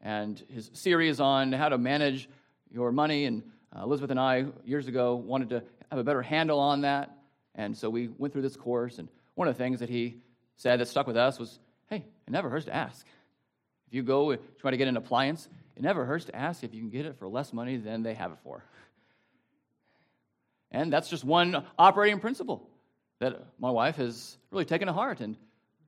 and 0.00 0.42
his 0.48 0.70
series 0.72 1.20
on 1.20 1.52
how 1.52 1.68
to 1.68 1.76
manage 1.76 2.30
your 2.70 2.92
money 2.92 3.26
and 3.26 3.42
uh, 3.76 3.82
Elizabeth 3.82 4.10
and 4.10 4.18
I, 4.18 4.46
years 4.64 4.88
ago, 4.88 5.16
wanted 5.16 5.50
to 5.50 5.62
have 5.90 5.98
a 5.98 6.04
better 6.04 6.22
handle 6.22 6.58
on 6.58 6.80
that. 6.80 7.14
And 7.54 7.76
so 7.76 7.90
we 7.90 8.08
went 8.16 8.32
through 8.32 8.42
this 8.42 8.56
course. 8.56 8.98
And 8.98 9.08
one 9.34 9.48
of 9.48 9.56
the 9.56 9.62
things 9.62 9.80
that 9.80 9.90
he 9.90 10.16
said 10.56 10.80
that 10.80 10.88
stuck 10.88 11.06
with 11.06 11.18
us 11.18 11.38
was 11.38 11.58
hey, 11.90 12.04
it 12.26 12.30
never 12.30 12.48
hurts 12.48 12.64
to 12.66 12.74
ask. 12.74 13.06
If 13.86 13.94
you 13.94 14.02
go 14.02 14.34
try 14.58 14.70
to 14.70 14.76
get 14.78 14.88
an 14.88 14.96
appliance, 14.96 15.48
it 15.76 15.82
never 15.82 16.06
hurts 16.06 16.24
to 16.26 16.36
ask 16.36 16.64
if 16.64 16.72
you 16.72 16.80
can 16.80 16.90
get 16.90 17.04
it 17.04 17.18
for 17.18 17.28
less 17.28 17.52
money 17.52 17.76
than 17.76 18.02
they 18.02 18.14
have 18.14 18.32
it 18.32 18.38
for. 18.42 18.64
And 20.70 20.92
that's 20.92 21.08
just 21.08 21.24
one 21.24 21.64
operating 21.78 22.20
principle 22.20 22.68
that 23.20 23.40
my 23.58 23.70
wife 23.70 23.96
has 23.96 24.36
really 24.50 24.64
taken 24.64 24.86
to 24.86 24.92
heart. 24.92 25.20
And 25.20 25.36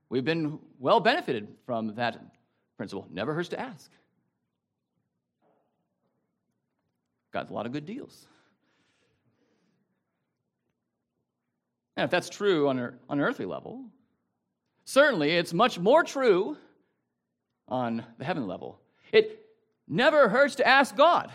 we've 0.08 0.24
been 0.24 0.58
well 0.78 1.00
benefited 1.00 1.48
from 1.66 1.94
that 1.96 2.20
principle. 2.76 3.06
Never 3.10 3.34
hurts 3.34 3.50
to 3.50 3.60
ask. 3.60 3.90
got 7.32 7.50
a 7.50 7.52
lot 7.52 7.66
of 7.66 7.72
good 7.72 7.86
deals. 7.86 8.26
And 11.96 12.04
if 12.04 12.10
that's 12.10 12.28
true 12.28 12.68
on, 12.68 12.78
an, 12.78 13.20
earthly 13.20 13.44
level, 13.44 13.84
certainly 14.84 15.32
it's 15.32 15.52
much 15.52 15.78
more 15.78 16.02
true 16.02 16.56
on 17.68 18.04
the 18.18 18.24
heavenly 18.24 18.48
level. 18.48 18.80
It 19.12 19.46
never 19.86 20.28
hurts 20.28 20.56
to 20.56 20.66
ask 20.66 20.96
God 20.96 21.30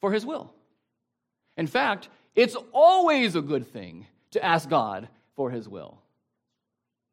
for 0.00 0.12
His 0.12 0.26
will. 0.26 0.52
In 1.60 1.68
fact, 1.68 2.08
it's 2.34 2.56
always 2.72 3.36
a 3.36 3.40
good 3.40 3.68
thing 3.72 4.06
to 4.32 4.44
ask 4.44 4.68
God 4.68 5.08
for 5.36 5.50
His 5.50 5.68
will. 5.68 6.00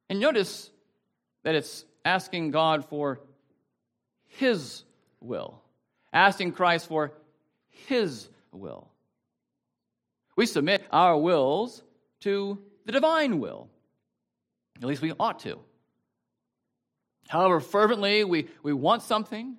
And 0.09 0.19
notice 0.19 0.71
that 1.43 1.53
it's 1.53 1.85
asking 2.03 2.49
God 2.49 2.85
for 2.85 3.19
His 4.25 4.83
will 5.21 5.61
asking 6.13 6.51
Christ 6.51 6.87
for 6.87 7.13
His 7.87 8.27
will. 8.51 8.89
We 10.35 10.45
submit 10.45 10.83
our 10.91 11.17
wills 11.17 11.83
to 12.21 12.57
the 12.85 12.91
divine 12.91 13.39
will. 13.39 13.69
At 14.77 14.87
least 14.87 15.01
we 15.01 15.13
ought 15.19 15.39
to. 15.41 15.59
However 17.27 17.59
fervently 17.59 18.23
we, 18.23 18.47
we 18.63 18.73
want 18.73 19.01
something, 19.01 19.57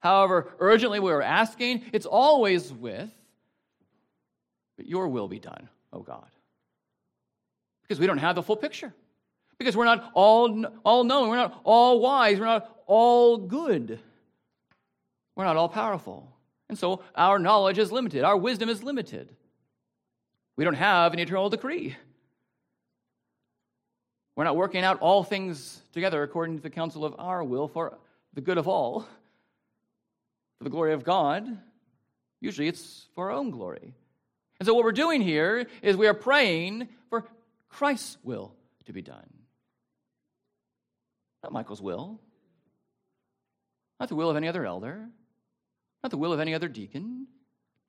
however 0.00 0.52
urgently 0.58 1.00
we 1.00 1.10
are 1.10 1.22
asking, 1.22 1.82
it's 1.92 2.06
always 2.06 2.72
with, 2.72 3.10
but 4.76 4.86
your 4.86 5.08
will 5.08 5.28
be 5.28 5.38
done, 5.38 5.68
O 5.92 5.98
oh 5.98 6.02
God. 6.02 6.26
Because 7.82 8.00
we 8.00 8.06
don't 8.06 8.18
have 8.18 8.34
the 8.34 8.42
full 8.42 8.56
picture. 8.56 8.92
Because 9.58 9.76
we're 9.76 9.84
not 9.84 10.10
all, 10.14 10.64
all 10.84 11.04
knowing, 11.04 11.30
we're 11.30 11.36
not 11.36 11.60
all 11.64 12.00
wise, 12.00 12.38
we're 12.40 12.46
not 12.46 12.82
all 12.86 13.36
good. 13.36 14.00
We're 15.36 15.44
not 15.44 15.56
all 15.56 15.68
powerful. 15.68 16.30
And 16.68 16.78
so 16.78 17.02
our 17.14 17.38
knowledge 17.38 17.78
is 17.78 17.92
limited, 17.92 18.24
our 18.24 18.36
wisdom 18.36 18.68
is 18.68 18.82
limited. 18.82 19.34
We 20.56 20.64
don't 20.64 20.74
have 20.74 21.12
an 21.12 21.18
eternal 21.18 21.50
decree. 21.50 21.96
We're 24.36 24.44
not 24.44 24.56
working 24.56 24.82
out 24.82 25.00
all 25.00 25.22
things 25.22 25.80
together 25.92 26.22
according 26.22 26.56
to 26.56 26.62
the 26.62 26.70
counsel 26.70 27.04
of 27.04 27.14
our 27.18 27.44
will 27.44 27.68
for 27.68 27.98
the 28.32 28.40
good 28.40 28.58
of 28.58 28.66
all, 28.66 29.06
for 30.58 30.64
the 30.64 30.70
glory 30.70 30.92
of 30.92 31.04
God. 31.04 31.58
Usually 32.40 32.66
it's 32.66 33.06
for 33.14 33.30
our 33.30 33.36
own 33.36 33.50
glory. 33.50 33.94
And 34.64 34.68
so 34.70 34.72
what 34.72 34.84
we're 34.84 34.92
doing 34.92 35.20
here 35.20 35.66
is 35.82 35.94
we 35.94 36.06
are 36.06 36.14
praying 36.14 36.88
for 37.10 37.26
Christ's 37.68 38.16
will 38.24 38.54
to 38.86 38.94
be 38.94 39.02
done. 39.02 39.28
Not 41.42 41.52
Michael's 41.52 41.82
will, 41.82 42.18
not 44.00 44.08
the 44.08 44.14
will 44.14 44.30
of 44.30 44.38
any 44.38 44.48
other 44.48 44.64
elder, 44.64 45.06
not 46.02 46.08
the 46.08 46.16
will 46.16 46.32
of 46.32 46.40
any 46.40 46.54
other 46.54 46.68
deacon, 46.68 47.26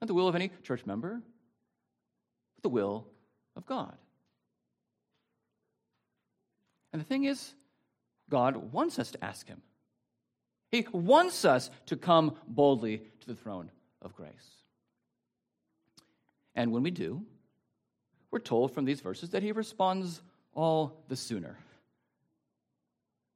not 0.02 0.08
the 0.08 0.14
will 0.14 0.28
of 0.28 0.36
any 0.36 0.52
church 0.64 0.86
member, 0.86 1.22
but 2.58 2.62
the 2.62 2.68
will 2.68 3.08
of 3.56 3.66
God. 3.66 3.96
And 6.92 7.02
the 7.02 7.06
thing 7.06 7.24
is, 7.24 7.54
God 8.30 8.58
wants 8.74 9.00
us 9.00 9.12
to 9.12 9.24
ask 9.24 9.48
Him. 9.48 9.62
He 10.72 10.86
wants 10.92 11.46
us 11.46 11.70
to 11.86 11.96
come 11.96 12.36
boldly 12.46 13.02
to 13.22 13.28
the 13.28 13.36
throne 13.36 13.72
of 14.02 14.14
grace. 14.14 14.65
And 16.56 16.72
when 16.72 16.84
we 16.84 16.92
do, 16.92 17.24
we're 18.32 18.40
told 18.40 18.74
from 18.74 18.86
these 18.86 19.02
verses 19.02 19.32
that 19.32 19.44
he 19.44 19.52
responds 19.52 20.22
all 20.54 21.04
the 21.08 21.16
sooner. 21.16 21.58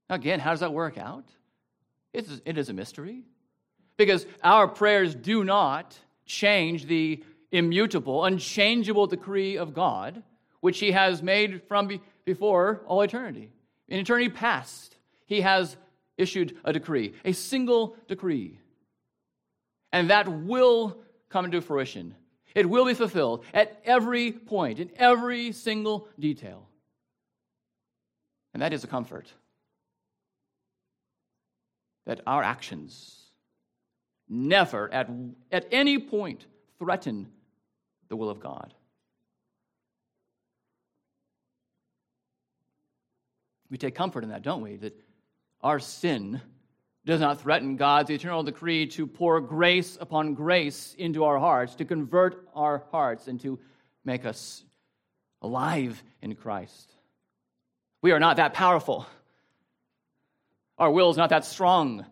Now, 0.10 0.16
again, 0.16 0.40
how 0.40 0.52
does 0.52 0.62
that 0.62 0.74
work 0.74 0.98
out? 0.98 1.26
It's, 2.14 2.42
it 2.46 2.58
is 2.58 2.70
a 2.70 2.74
mystery. 2.74 3.24
Because 3.98 4.26
our 4.44 4.68
prayers 4.68 5.14
do 5.14 5.44
not 5.44 5.98
change 6.26 6.86
the 6.86 7.24
immutable, 7.52 8.24
unchangeable 8.26 9.08
decree 9.08 9.58
of 9.58 9.74
God, 9.74 10.24
which 10.62 10.80
he 10.80 10.92
has 10.92 11.22
made 11.22 11.64
from 11.68 12.00
before 12.26 12.82
all 12.88 13.02
eternity. 13.02 13.52
In 13.88 14.00
eternity 14.00 14.30
past, 14.30 14.96
he 15.26 15.42
has 15.42 15.76
issued 16.18 16.58
a 16.64 16.74
decree, 16.74 17.14
a 17.26 17.34
single 17.34 17.96
decree. 18.08 18.60
And 19.92 20.10
that 20.10 20.28
will 20.28 20.98
come 21.30 21.50
to 21.52 21.62
fruition. 21.62 22.16
It 22.56 22.70
will 22.70 22.86
be 22.86 22.94
fulfilled 22.94 23.46
at 23.54 23.82
every 23.86 24.32
point, 24.32 24.80
in 24.80 24.92
every 24.96 25.52
single 25.52 26.08
detail. 26.20 26.68
And 28.54 28.62
that 28.64 28.74
is 28.74 28.84
a 28.84 28.88
comfort. 28.88 29.32
That 32.06 32.22
our 32.26 32.42
actions 32.42 33.16
never, 34.28 34.92
at, 34.92 35.10
at 35.52 35.68
any 35.72 36.00
point, 36.00 36.46
threaten 36.80 37.28
the 38.08 38.16
will 38.16 38.30
of 38.30 38.40
God. 38.40 38.74
We 43.70 43.78
take 43.78 43.94
comfort 43.94 44.24
in 44.24 44.32
that, 44.32 44.42
don't 44.42 44.62
we? 44.62 44.78
That 44.78 45.00
our 45.62 45.80
sin 45.80 46.42
does 47.06 47.22
not 47.22 47.42
threaten 47.42 47.76
God's 47.76 48.12
eternal 48.12 48.44
decree 48.44 48.88
to 48.88 49.08
pour 49.08 49.42
grace 49.42 49.98
upon 50.00 50.34
grace 50.34 50.96
into 50.98 51.24
our 51.24 51.40
hearts, 51.40 51.76
to 51.76 51.86
convert 51.86 52.48
our 52.54 52.84
hearts, 52.92 53.28
and 53.28 53.40
to 53.42 53.60
make 54.04 54.26
us 54.26 54.64
alive 55.42 56.02
in 56.22 56.36
Christ. 56.36 56.94
We 58.02 58.12
are 58.12 58.20
not 58.20 58.38
that 58.38 58.54
powerful. 58.54 59.06
Our 60.78 60.92
will 60.92 61.10
is 61.10 61.18
not 61.18 61.30
that 61.30 61.46
strong. 61.46 62.06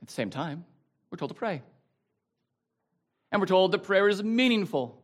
At 0.00 0.08
the 0.08 0.12
same 0.12 0.30
time, 0.30 0.64
we're 1.10 1.18
told 1.18 1.30
to 1.30 1.34
pray. 1.34 1.62
And 3.30 3.40
we're 3.40 3.46
told 3.46 3.72
that 3.72 3.84
prayer 3.84 4.08
is 4.08 4.22
meaningful. 4.22 5.02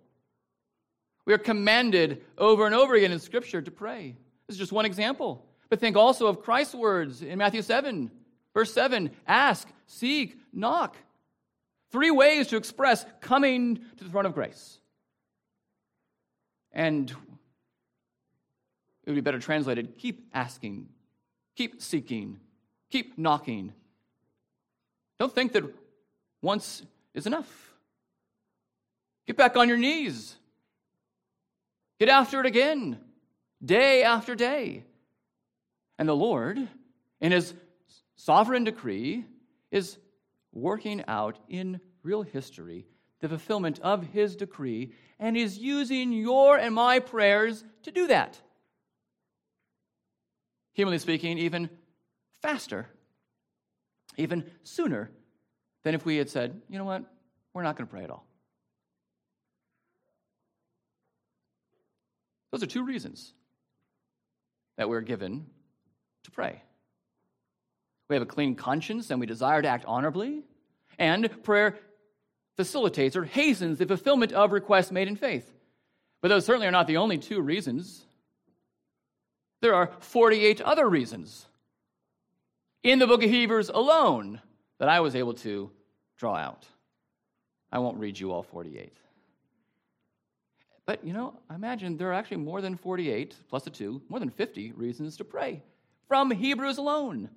We 1.24 1.34
are 1.34 1.38
commanded 1.38 2.22
over 2.36 2.66
and 2.66 2.74
over 2.74 2.94
again 2.94 3.12
in 3.12 3.18
Scripture 3.18 3.62
to 3.62 3.70
pray. 3.70 4.16
This 4.48 4.54
is 4.54 4.58
just 4.58 4.72
one 4.72 4.86
example. 4.86 5.44
But 5.68 5.78
think 5.78 5.96
also 5.96 6.26
of 6.26 6.42
Christ's 6.42 6.74
words 6.74 7.22
in 7.22 7.38
Matthew 7.38 7.62
7, 7.62 8.10
verse 8.54 8.72
7 8.72 9.10
ask, 9.26 9.68
seek, 9.86 10.36
knock. 10.52 10.96
Three 11.92 12.10
ways 12.10 12.48
to 12.48 12.56
express 12.56 13.04
coming 13.20 13.76
to 13.96 14.04
the 14.04 14.10
throne 14.10 14.26
of 14.26 14.34
grace. 14.34 14.78
And 16.72 17.10
it 17.10 17.16
would 19.06 19.14
be 19.14 19.20
better 19.20 19.38
translated 19.38 19.96
keep 19.98 20.28
asking, 20.32 20.88
keep 21.56 21.80
seeking, 21.80 22.40
keep 22.90 23.18
knocking. 23.18 23.72
Don't 25.18 25.34
think 25.34 25.52
that 25.52 25.64
once 26.40 26.82
is 27.14 27.26
enough. 27.26 27.72
Get 29.26 29.36
back 29.36 29.56
on 29.56 29.68
your 29.68 29.78
knees. 29.78 30.36
Get 31.98 32.08
after 32.08 32.40
it 32.40 32.46
again, 32.46 32.98
day 33.64 34.02
after 34.02 34.34
day. 34.34 34.84
And 35.98 36.08
the 36.08 36.16
Lord, 36.16 36.58
in 37.20 37.32
his 37.32 37.54
sovereign 38.16 38.64
decree, 38.64 39.24
is 39.70 39.98
working 40.52 41.04
out 41.08 41.38
in 41.48 41.80
real 42.02 42.22
history 42.22 42.86
the 43.20 43.28
fulfillment 43.28 43.80
of 43.80 44.06
his 44.06 44.36
decree 44.36 44.92
and 45.18 45.36
is 45.36 45.58
using 45.58 46.12
your 46.12 46.56
and 46.56 46.74
my 46.74 47.00
prayers 47.00 47.64
to 47.82 47.90
do 47.90 48.06
that. 48.06 48.40
Humanly 50.72 50.98
speaking, 50.98 51.38
even 51.38 51.68
faster, 52.40 52.86
even 54.16 54.48
sooner 54.62 55.10
than 55.82 55.94
if 55.94 56.04
we 56.04 56.16
had 56.16 56.30
said, 56.30 56.60
you 56.68 56.78
know 56.78 56.84
what, 56.84 57.02
we're 57.52 57.64
not 57.64 57.76
going 57.76 57.88
to 57.88 57.90
pray 57.90 58.04
at 58.04 58.10
all. 58.10 58.24
Those 62.52 62.62
are 62.62 62.66
two 62.66 62.84
reasons 62.84 63.34
that 64.78 64.88
we're 64.88 65.02
given 65.02 65.44
to 66.24 66.30
pray. 66.30 66.62
We 68.08 68.16
have 68.16 68.22
a 68.22 68.26
clean 68.26 68.54
conscience 68.54 69.10
and 69.10 69.20
we 69.20 69.26
desire 69.26 69.60
to 69.60 69.68
act 69.68 69.84
honorably, 69.86 70.44
and 70.98 71.42
prayer 71.42 71.78
facilitates 72.56 73.14
or 73.14 73.24
hastens 73.24 73.78
the 73.78 73.86
fulfillment 73.86 74.32
of 74.32 74.52
requests 74.52 74.90
made 74.90 75.08
in 75.08 75.16
faith. 75.16 75.52
But 76.22 76.28
those 76.28 76.46
certainly 76.46 76.66
are 76.66 76.72
not 76.72 76.86
the 76.86 76.96
only 76.96 77.18
two 77.18 77.40
reasons. 77.40 78.04
There 79.60 79.74
are 79.74 79.90
48 80.00 80.60
other 80.62 80.88
reasons 80.88 81.46
in 82.82 82.98
the 82.98 83.06
book 83.06 83.22
of 83.22 83.30
Hebrews 83.30 83.68
alone 83.68 84.40
that 84.78 84.88
I 84.88 85.00
was 85.00 85.14
able 85.14 85.34
to 85.34 85.70
draw 86.16 86.36
out. 86.36 86.66
I 87.70 87.80
won't 87.80 87.98
read 87.98 88.18
you 88.18 88.32
all 88.32 88.42
48. 88.42 88.96
But, 90.88 91.04
you 91.04 91.12
know, 91.12 91.38
I 91.50 91.54
imagine 91.54 91.98
there 91.98 92.08
are 92.08 92.14
actually 92.14 92.38
more 92.38 92.62
than 92.62 92.74
48, 92.74 93.36
plus 93.50 93.66
a 93.66 93.70
two, 93.70 94.00
more 94.08 94.18
than 94.18 94.30
50 94.30 94.72
reasons 94.72 95.18
to 95.18 95.24
pray 95.24 95.62
from 96.08 96.30
Hebrews 96.30 96.78
alone. 96.78 97.28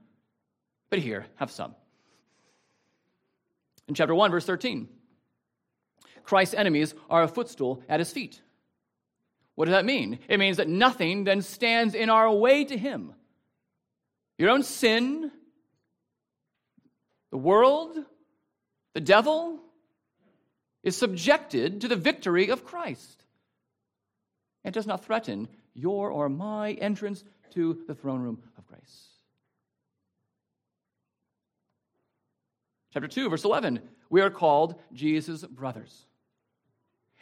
But 0.90 1.00
here, 1.00 1.26
have 1.36 1.52
some. 1.52 1.76
In 3.90 3.94
chapter 3.94 4.16
1, 4.16 4.32
verse 4.32 4.46
13, 4.46 4.88
Christ's 6.24 6.56
enemies 6.56 6.96
are 7.10 7.24
a 7.24 7.28
footstool 7.28 7.84
at 7.90 8.00
his 8.00 8.10
feet. 8.10 8.40
What 9.56 9.66
does 9.66 9.74
that 9.74 9.84
mean? 9.84 10.20
It 10.30 10.40
means 10.40 10.56
that 10.56 10.70
nothing 10.70 11.26
then 11.26 11.42
stands 11.42 11.94
in 11.94 12.10
our 12.10 12.32
way 12.32 12.64
to 12.64 12.78
him. 12.78 13.14
Your 14.38 14.52
own 14.52 14.64
sin, 14.64 15.30
the 17.32 17.38
world, 17.38 17.98
the 18.94 19.02
devil, 19.02 19.60
is 20.84 20.96
subjected 20.96 21.82
to 21.82 21.90
the 21.90 21.98
victory 21.98 22.48
of 22.48 22.64
Christ 22.64 23.21
and 24.64 24.74
does 24.74 24.88
not 24.88 25.04
threaten 25.04 25.48
your 25.74 26.10
or 26.10 26.30
my 26.30 26.74
entrance 26.74 27.24
to 27.52 27.80
the 27.88 27.96
throne 27.96 28.22
room 28.22 28.42
of 28.58 28.68
grace. 28.68 29.08
Chapter 32.94 33.08
2, 33.08 33.30
verse 33.30 33.44
11 33.44 33.82
we 34.10 34.20
are 34.20 34.30
called 34.30 34.76
Jesus' 34.92 35.46
brothers. 35.46 36.06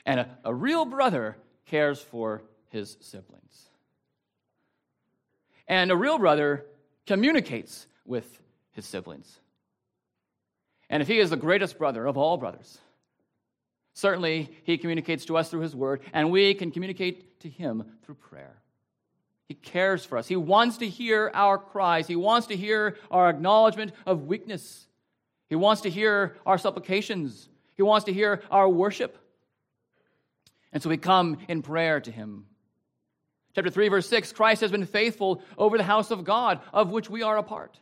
And 0.05 0.21
a, 0.21 0.37
a 0.43 0.53
real 0.53 0.85
brother 0.85 1.37
cares 1.67 2.01
for 2.01 2.41
his 2.69 2.97
siblings. 2.99 3.69
And 5.67 5.91
a 5.91 5.95
real 5.95 6.17
brother 6.17 6.65
communicates 7.05 7.85
with 8.05 8.41
his 8.71 8.85
siblings. 8.85 9.39
And 10.89 11.03
if 11.03 11.07
he 11.07 11.19
is 11.19 11.29
the 11.29 11.37
greatest 11.37 11.77
brother 11.77 12.07
of 12.07 12.17
all 12.17 12.37
brothers, 12.37 12.79
Certainly, 13.99 14.49
he 14.63 14.77
communicates 14.77 15.25
to 15.25 15.35
us 15.35 15.49
through 15.49 15.59
his 15.59 15.75
word, 15.75 15.99
and 16.13 16.31
we 16.31 16.53
can 16.53 16.71
communicate 16.71 17.41
to 17.41 17.49
him 17.49 17.83
through 18.05 18.15
prayer. 18.15 18.55
He 19.49 19.55
cares 19.55 20.05
for 20.05 20.17
us. 20.17 20.25
He 20.25 20.37
wants 20.37 20.77
to 20.77 20.87
hear 20.87 21.29
our 21.33 21.57
cries. 21.57 22.07
He 22.07 22.15
wants 22.15 22.47
to 22.47 22.55
hear 22.55 22.95
our 23.11 23.29
acknowledgement 23.29 23.91
of 24.05 24.23
weakness. 24.23 24.87
He 25.49 25.55
wants 25.55 25.81
to 25.81 25.89
hear 25.89 26.37
our 26.45 26.57
supplications. 26.57 27.49
He 27.75 27.83
wants 27.83 28.05
to 28.05 28.13
hear 28.13 28.41
our 28.49 28.69
worship. 28.69 29.17
And 30.71 30.81
so 30.81 30.87
we 30.87 30.95
come 30.95 31.39
in 31.49 31.61
prayer 31.61 31.99
to 31.99 32.09
him. 32.09 32.45
Chapter 33.53 33.69
3, 33.69 33.89
verse 33.89 34.07
6 34.07 34.31
Christ 34.31 34.61
has 34.61 34.71
been 34.71 34.85
faithful 34.85 35.43
over 35.57 35.77
the 35.77 35.83
house 35.83 36.09
of 36.09 36.23
God, 36.23 36.61
of 36.71 36.89
which 36.89 37.09
we 37.09 37.21
are 37.21 37.37
a 37.37 37.43
part. 37.43 37.77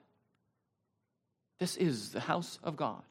This 1.59 1.77
is 1.77 2.09
the 2.11 2.21
house 2.21 2.57
of 2.63 2.75
God. 2.75 3.03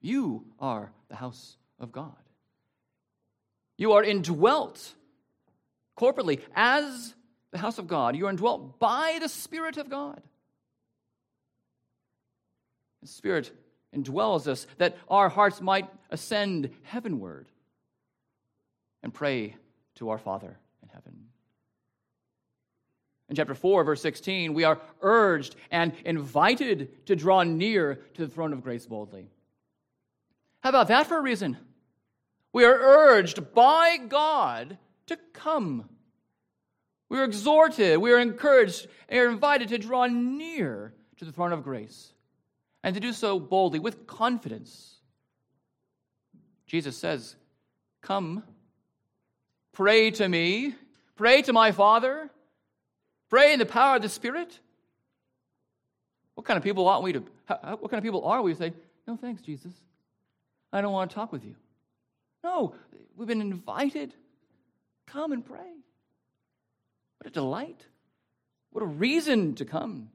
You 0.00 0.44
are 0.58 0.92
the 1.08 1.16
house 1.16 1.56
of 1.78 1.92
God. 1.92 2.14
You 3.76 3.92
are 3.92 4.04
indwelt 4.04 4.94
corporately 5.98 6.40
as 6.54 7.14
the 7.50 7.58
house 7.58 7.78
of 7.78 7.86
God. 7.86 8.16
You 8.16 8.26
are 8.26 8.30
indwelt 8.30 8.78
by 8.78 9.18
the 9.20 9.28
Spirit 9.28 9.76
of 9.76 9.90
God. 9.90 10.22
The 13.02 13.08
Spirit 13.08 13.50
indwells 13.94 14.46
us 14.46 14.66
that 14.78 14.96
our 15.08 15.28
hearts 15.28 15.60
might 15.60 15.88
ascend 16.10 16.70
heavenward 16.82 17.48
and 19.02 19.12
pray 19.12 19.56
to 19.96 20.10
our 20.10 20.18
Father 20.18 20.58
in 20.82 20.88
heaven. 20.88 21.26
In 23.28 23.36
chapter 23.36 23.54
4, 23.54 23.84
verse 23.84 24.02
16, 24.02 24.54
we 24.54 24.64
are 24.64 24.80
urged 25.02 25.56
and 25.70 25.92
invited 26.04 27.06
to 27.06 27.16
draw 27.16 27.42
near 27.42 28.00
to 28.14 28.26
the 28.26 28.32
throne 28.32 28.52
of 28.52 28.62
grace 28.62 28.86
boldly. 28.86 29.30
How 30.60 30.68
about 30.70 30.88
that 30.88 31.06
for 31.06 31.18
a 31.18 31.22
reason? 31.22 31.56
We 32.52 32.64
are 32.64 32.78
urged 32.78 33.54
by 33.54 33.96
God 33.96 34.78
to 35.06 35.16
come. 35.32 35.88
We 37.08 37.18
are 37.18 37.24
exhorted, 37.24 37.98
we 37.98 38.12
are 38.12 38.18
encouraged, 38.18 38.86
and 39.08 39.18
are 39.18 39.28
invited 39.28 39.68
to 39.68 39.78
draw 39.78 40.06
near 40.06 40.94
to 41.16 41.24
the 41.24 41.32
throne 41.32 41.52
of 41.52 41.64
grace 41.64 42.12
and 42.82 42.94
to 42.94 43.00
do 43.00 43.12
so 43.12 43.40
boldly 43.40 43.78
with 43.78 44.06
confidence. 44.06 44.96
Jesus 46.66 46.96
says, 46.96 47.34
Come, 48.00 48.44
pray 49.72 50.12
to 50.12 50.28
me, 50.28 50.74
pray 51.16 51.42
to 51.42 51.52
my 51.52 51.72
Father, 51.72 52.30
pray 53.28 53.52
in 53.52 53.58
the 53.58 53.66
power 53.66 53.96
of 53.96 54.02
the 54.02 54.08
Spirit. 54.08 54.60
What 56.34 56.46
kind 56.46 56.56
of 56.56 56.62
people 56.62 56.86
ought 56.86 57.02
we 57.02 57.12
to, 57.12 57.24
what 57.48 57.90
kind 57.90 57.98
of 57.98 58.04
people 58.04 58.24
are 58.24 58.40
we 58.40 58.52
to 58.52 58.58
say, 58.58 58.72
No 59.06 59.16
thanks, 59.16 59.42
Jesus. 59.42 59.72
I 60.72 60.80
don't 60.80 60.92
want 60.92 61.10
to 61.10 61.14
talk 61.14 61.32
with 61.32 61.44
you. 61.44 61.56
No, 62.44 62.74
we've 63.16 63.28
been 63.28 63.40
invited. 63.40 64.14
Come 65.06 65.32
and 65.32 65.44
pray. 65.44 65.58
What 67.18 67.26
a 67.26 67.30
delight. 67.30 67.84
What 68.70 68.82
a 68.82 68.86
reason 68.86 69.56
to 69.56 69.64
come. 69.64 70.10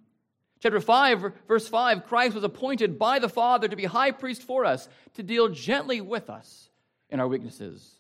Chapter 0.62 0.80
5, 0.80 1.34
verse 1.48 1.68
5 1.68 2.06
Christ 2.06 2.34
was 2.34 2.44
appointed 2.44 2.98
by 2.98 3.20
the 3.20 3.30
Father 3.30 3.68
to 3.68 3.76
be 3.76 3.86
high 3.86 4.12
priest 4.12 4.42
for 4.42 4.66
us, 4.66 4.88
to 5.16 5.24
deal 5.24 5.50
gently 5.50 6.02
with 6.02 6.30
us 6.30 6.70
in 7.10 7.20
our 7.20 7.28
weaknesses. 7.28 7.96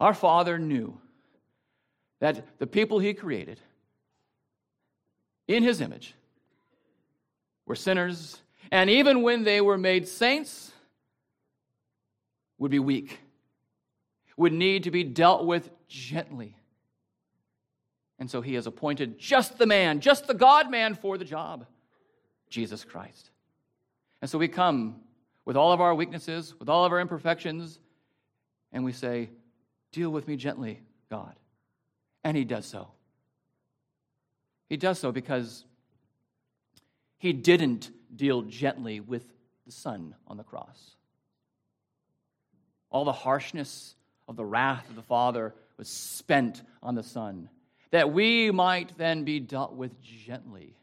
Our 0.00 0.14
Father 0.14 0.58
knew 0.58 0.98
that 2.20 2.58
the 2.58 2.66
people 2.66 2.98
He 2.98 3.14
created 3.14 3.60
in 5.46 5.62
His 5.62 5.80
image 5.80 6.14
were 7.66 7.76
sinners, 7.76 8.40
and 8.70 8.90
even 8.90 9.22
when 9.22 9.44
they 9.44 9.60
were 9.60 9.78
made 9.78 10.06
saints, 10.08 10.72
would 12.58 12.70
be 12.70 12.78
weak, 12.78 13.20
would 14.36 14.52
need 14.52 14.84
to 14.84 14.90
be 14.90 15.04
dealt 15.04 15.46
with 15.46 15.70
gently. 15.88 16.56
And 18.18 18.30
so 18.30 18.40
he 18.40 18.54
has 18.54 18.66
appointed 18.66 19.18
just 19.18 19.58
the 19.58 19.66
man, 19.66 20.00
just 20.00 20.26
the 20.26 20.34
God 20.34 20.70
man 20.70 20.94
for 20.94 21.16
the 21.16 21.24
job 21.24 21.66
Jesus 22.50 22.84
Christ. 22.84 23.30
And 24.20 24.30
so 24.30 24.38
we 24.38 24.48
come 24.48 24.96
with 25.44 25.56
all 25.56 25.72
of 25.72 25.80
our 25.80 25.94
weaknesses, 25.94 26.54
with 26.58 26.68
all 26.68 26.84
of 26.84 26.92
our 26.92 27.00
imperfections, 27.00 27.78
and 28.72 28.84
we 28.84 28.92
say, 28.92 29.30
Deal 29.92 30.10
with 30.10 30.28
me 30.28 30.36
gently, 30.36 30.80
God. 31.08 31.34
And 32.22 32.36
he 32.36 32.44
does 32.44 32.66
so. 32.66 32.88
He 34.68 34.76
does 34.76 34.98
so 34.98 35.12
because 35.12 35.64
he 37.16 37.32
didn't 37.32 37.90
deal 38.14 38.42
gently 38.42 39.00
with 39.00 39.24
the 39.66 39.72
Son 39.72 40.14
on 40.26 40.36
the 40.36 40.44
cross. 40.44 40.96
All 42.90 43.04
the 43.04 43.12
harshness 43.12 43.94
of 44.26 44.36
the 44.36 44.44
wrath 44.44 44.88
of 44.88 44.96
the 44.96 45.02
Father 45.02 45.54
was 45.76 45.88
spent 45.88 46.62
on 46.82 46.94
the 46.94 47.02
Son 47.02 47.48
that 47.90 48.12
we 48.12 48.50
might 48.50 48.96
then 48.98 49.24
be 49.24 49.40
dealt 49.40 49.74
with 49.74 50.00
gently 50.02 50.76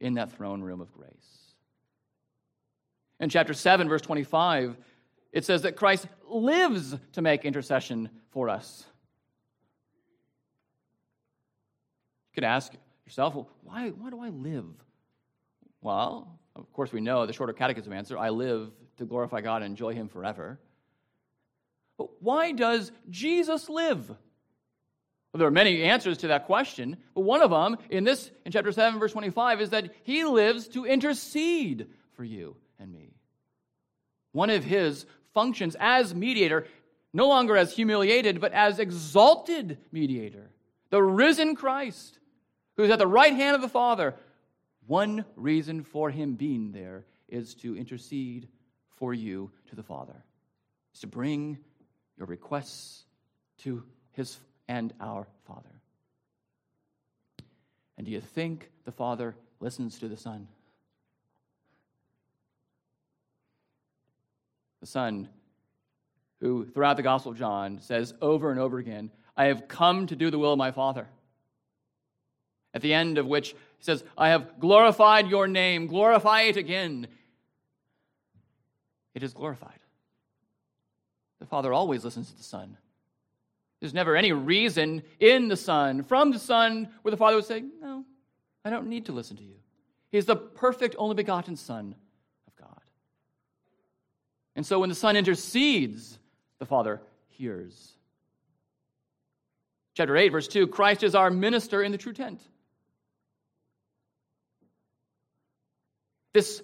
in 0.00 0.14
that 0.14 0.32
throne 0.32 0.62
room 0.62 0.80
of 0.80 0.92
grace. 0.92 1.08
In 3.20 3.28
chapter 3.28 3.54
7, 3.54 3.88
verse 3.88 4.02
25, 4.02 4.76
it 5.32 5.44
says 5.44 5.62
that 5.62 5.76
Christ 5.76 6.06
lives 6.28 6.96
to 7.12 7.22
make 7.22 7.44
intercession 7.44 8.08
for 8.30 8.48
us. 8.48 8.84
You 12.30 12.34
could 12.34 12.44
ask 12.44 12.72
yourself, 13.04 13.34
well, 13.34 13.48
why, 13.62 13.88
why 13.90 14.10
do 14.10 14.20
I 14.20 14.28
live? 14.28 14.66
Well, 15.80 16.38
of 16.56 16.72
course, 16.72 16.92
we 16.92 17.00
know 17.00 17.26
the 17.26 17.32
shorter 17.32 17.52
catechism 17.52 17.92
answer 17.92 18.18
I 18.18 18.30
live 18.30 18.70
to 18.98 19.04
glorify 19.04 19.40
God 19.40 19.62
and 19.62 19.70
enjoy 19.70 19.94
Him 19.94 20.08
forever. 20.08 20.58
But 21.96 22.22
why 22.22 22.52
does 22.52 22.92
Jesus 23.10 23.68
live? 23.68 24.08
Well, 24.08 25.38
there 25.38 25.48
are 25.48 25.52
many 25.52 25.82
answers 25.82 26.18
to 26.18 26.28
that 26.28 26.46
question, 26.46 26.96
but 27.14 27.20
one 27.20 27.42
of 27.42 27.50
them 27.50 27.76
in 27.90 28.04
this, 28.04 28.30
in 28.46 28.52
chapter 28.52 28.72
7, 28.72 28.98
verse 28.98 29.12
25, 29.12 29.60
is 29.60 29.70
that 29.70 29.90
he 30.02 30.24
lives 30.24 30.68
to 30.68 30.86
intercede 30.86 31.88
for 32.12 32.24
you 32.24 32.56
and 32.78 32.92
me. 32.92 33.12
One 34.32 34.48
of 34.48 34.64
his 34.64 35.04
functions 35.34 35.76
as 35.78 36.14
mediator, 36.14 36.66
no 37.12 37.28
longer 37.28 37.56
as 37.56 37.74
humiliated, 37.74 38.40
but 38.40 38.52
as 38.52 38.78
exalted 38.78 39.78
mediator, 39.92 40.50
the 40.90 41.02
risen 41.02 41.54
Christ, 41.54 42.18
who 42.76 42.84
is 42.84 42.90
at 42.90 42.98
the 42.98 43.06
right 43.06 43.34
hand 43.34 43.54
of 43.54 43.60
the 43.60 43.68
Father. 43.68 44.14
One 44.88 45.26
reason 45.36 45.84
for 45.84 46.10
him 46.10 46.34
being 46.34 46.72
there 46.72 47.04
is 47.28 47.54
to 47.56 47.76
intercede 47.76 48.48
for 48.96 49.12
you 49.12 49.50
to 49.68 49.76
the 49.76 49.82
Father, 49.82 50.24
is 50.94 51.00
to 51.00 51.06
bring 51.06 51.58
your 52.16 52.26
requests 52.26 53.04
to 53.58 53.84
his 54.12 54.38
and 54.66 54.94
our 54.98 55.28
Father. 55.46 55.68
And 57.98 58.06
do 58.06 58.12
you 58.12 58.20
think 58.22 58.70
the 58.86 58.92
Father 58.92 59.36
listens 59.60 59.98
to 59.98 60.08
the 60.08 60.16
Son? 60.16 60.48
The 64.80 64.86
Son, 64.86 65.28
who 66.40 66.64
throughout 66.64 66.96
the 66.96 67.02
Gospel 67.02 67.32
of 67.32 67.38
John 67.38 67.80
says 67.82 68.14
over 68.22 68.50
and 68.50 68.58
over 68.58 68.78
again, 68.78 69.10
I 69.36 69.46
have 69.46 69.68
come 69.68 70.06
to 70.06 70.16
do 70.16 70.30
the 70.30 70.38
will 70.38 70.52
of 70.52 70.58
my 70.58 70.70
Father. 70.70 71.06
At 72.72 72.80
the 72.80 72.94
end 72.94 73.18
of 73.18 73.26
which 73.26 73.54
he 73.78 73.84
says, 73.84 74.04
I 74.16 74.30
have 74.30 74.58
glorified 74.58 75.28
your 75.28 75.46
name, 75.46 75.86
glorify 75.86 76.42
it 76.42 76.56
again. 76.56 77.06
It 79.14 79.22
is 79.22 79.32
glorified. 79.32 79.78
The 81.38 81.46
Father 81.46 81.72
always 81.72 82.04
listens 82.04 82.30
to 82.30 82.36
the 82.36 82.42
Son. 82.42 82.76
There's 83.80 83.94
never 83.94 84.16
any 84.16 84.32
reason 84.32 85.02
in 85.20 85.46
the 85.46 85.56
Son, 85.56 86.02
from 86.02 86.32
the 86.32 86.38
Son, 86.38 86.88
where 87.02 87.10
the 87.10 87.16
Father 87.16 87.36
would 87.36 87.44
say, 87.44 87.62
No, 87.80 88.04
I 88.64 88.70
don't 88.70 88.88
need 88.88 89.06
to 89.06 89.12
listen 89.12 89.36
to 89.36 89.44
you. 89.44 89.54
He's 90.10 90.26
the 90.26 90.36
perfect, 90.36 90.96
only 90.98 91.14
begotten 91.14 91.54
Son 91.54 91.94
of 92.48 92.56
God. 92.56 92.82
And 94.56 94.66
so 94.66 94.80
when 94.80 94.88
the 94.88 94.96
Son 94.96 95.16
intercedes, 95.16 96.18
the 96.58 96.66
Father 96.66 97.00
hears. 97.28 97.92
Chapter 99.94 100.16
8, 100.16 100.30
verse 100.30 100.48
2 100.48 100.66
Christ 100.66 101.04
is 101.04 101.14
our 101.14 101.30
minister 101.30 101.82
in 101.82 101.92
the 101.92 101.98
true 101.98 102.12
tent. 102.12 102.40
This 106.32 106.62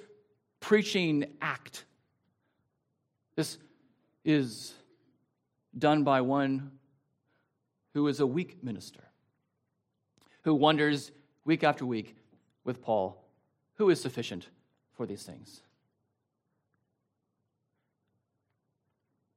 preaching 0.60 1.34
act, 1.40 1.84
this 3.36 3.58
is 4.24 4.74
done 5.76 6.04
by 6.04 6.20
one 6.20 6.70
who 7.92 8.08
is 8.08 8.20
a 8.20 8.26
weak 8.26 8.62
minister, 8.62 9.02
who 10.42 10.54
wonders 10.54 11.12
week 11.44 11.64
after 11.64 11.86
week 11.86 12.16
with 12.64 12.82
Paul, 12.82 13.24
who 13.74 13.90
is 13.90 14.00
sufficient 14.00 14.48
for 14.96 15.06
these 15.06 15.22
things? 15.22 15.62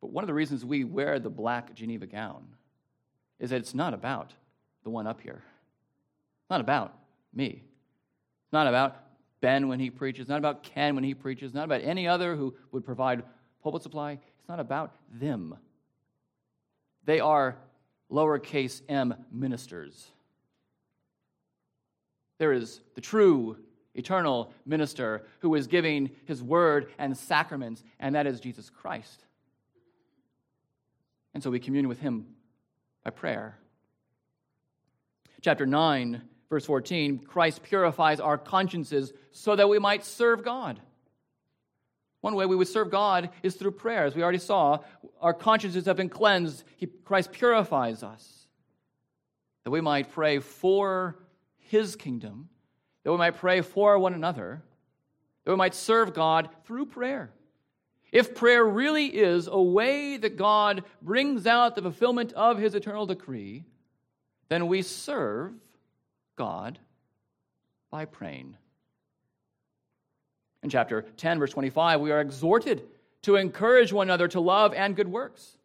But 0.02 0.12
one 0.12 0.24
of 0.24 0.28
the 0.28 0.34
reasons 0.34 0.64
we 0.64 0.84
wear 0.84 1.20
the 1.20 1.30
black 1.30 1.74
Geneva 1.74 2.06
gown 2.06 2.46
is 3.40 3.50
that 3.50 3.58
it's 3.58 3.74
not 3.74 3.94
about 3.94 4.34
the 4.84 4.90
one 4.90 5.08
up 5.08 5.22
here. 5.22 5.44
It's 6.42 6.50
not 6.50 6.62
about 6.62 6.98
me. 7.34 7.64
It's 8.46 8.54
not 8.54 8.68
about 8.68 8.96
Ben 9.42 9.68
when 9.68 9.80
he 9.80 9.90
preaches. 9.90 10.28
Not 10.28 10.40
about 10.40 10.64
Ken 10.64 10.96
when 10.96 11.04
he 11.04 11.14
preaches. 11.14 11.54
Not 11.54 11.66
about 11.66 11.82
any 11.82 12.08
other 12.08 12.36
who 12.36 12.56
would 12.72 12.86
provide 12.86 13.24
pulpit 13.62 13.84
supply. 13.84 14.14
It's 14.40 14.50
not 14.50 14.60
about 14.60 14.96
them. 15.12 15.56
They 17.06 17.20
are 17.20 17.58
lowercase 18.12 18.82
m 18.90 19.16
ministers. 19.32 20.12
There 22.38 22.54
is 22.54 22.82
the 22.96 23.02
true 23.02 23.58
eternal 23.96 24.54
minister 24.66 25.26
who 25.40 25.56
is 25.56 25.68
giving 25.68 26.12
his 26.26 26.44
word 26.44 26.92
and 27.00 27.18
sacraments, 27.18 27.84
and 28.00 28.16
that 28.16 28.28
is 28.28 28.40
Jesus 28.40 28.70
Christ. 28.70 29.24
And 31.34 31.44
so 31.44 31.50
we 31.50 31.60
commune 31.60 31.88
with 31.88 32.00
him 32.00 32.28
by 33.04 33.10
prayer. 33.10 33.58
Chapter 35.42 35.66
9, 35.66 36.22
verse 36.50 36.66
14 36.66 37.20
Christ 37.20 37.64
purifies 37.64 38.20
our 38.20 38.38
consciences 38.38 39.14
so 39.32 39.56
that 39.56 39.70
we 39.70 39.80
might 39.80 40.06
serve 40.06 40.44
God. 40.44 40.80
One 42.22 42.36
way 42.36 42.46
we 42.46 42.56
would 42.56 42.68
serve 42.68 42.90
God 42.90 43.30
is 43.44 43.56
through 43.56 43.72
prayer. 43.72 44.06
As 44.06 44.16
we 44.16 44.24
already 44.24 44.38
saw, 44.40 44.80
our 45.22 45.34
consciences 45.34 45.86
have 45.86 45.98
been 45.98 46.10
cleansed. 46.10 46.64
He, 46.76 46.88
Christ 46.88 47.32
purifies 47.32 48.04
us. 48.04 48.48
That 49.64 49.72
we 49.72 49.82
might 49.82 50.12
pray 50.12 50.40
for 50.40 51.20
His 51.58 51.96
kingdom, 51.96 52.50
that 53.04 53.12
we 53.12 53.18
might 53.18 53.38
pray 53.38 53.62
for 53.62 54.00
one 54.00 54.14
another, 54.14 54.64
that 55.44 55.52
we 55.52 55.58
might 55.58 55.76
serve 55.76 56.14
God 56.14 56.50
through 56.66 56.88
prayer. 56.88 57.32
If 58.12 58.36
prayer 58.36 58.66
really 58.66 59.08
is 59.08 59.48
a 59.48 59.62
way 59.62 60.18
that 60.18 60.38
God 60.38 60.84
brings 61.02 61.46
out 61.46 61.76
the 61.76 61.82
fulfillment 61.82 62.34
of 62.34 62.58
His 62.58 62.74
eternal 62.74 63.06
decree, 63.06 63.66
then 64.50 64.68
we 64.68 64.82
serve 64.82 65.54
God 66.38 66.80
by 67.92 68.06
praying. 68.06 68.56
In 70.64 70.70
chapter 70.70 71.02
10, 71.02 71.40
verse 71.40 71.52
25, 71.52 72.00
we 72.00 72.12
are 72.12 72.22
exhorted 72.22 72.84
to 73.24 73.36
encourage 73.36 73.92
one 73.92 74.08
another 74.08 74.28
to 74.30 74.40
love 74.40 74.74
and 74.74 74.96
good 74.96 75.08
works. 75.08 75.58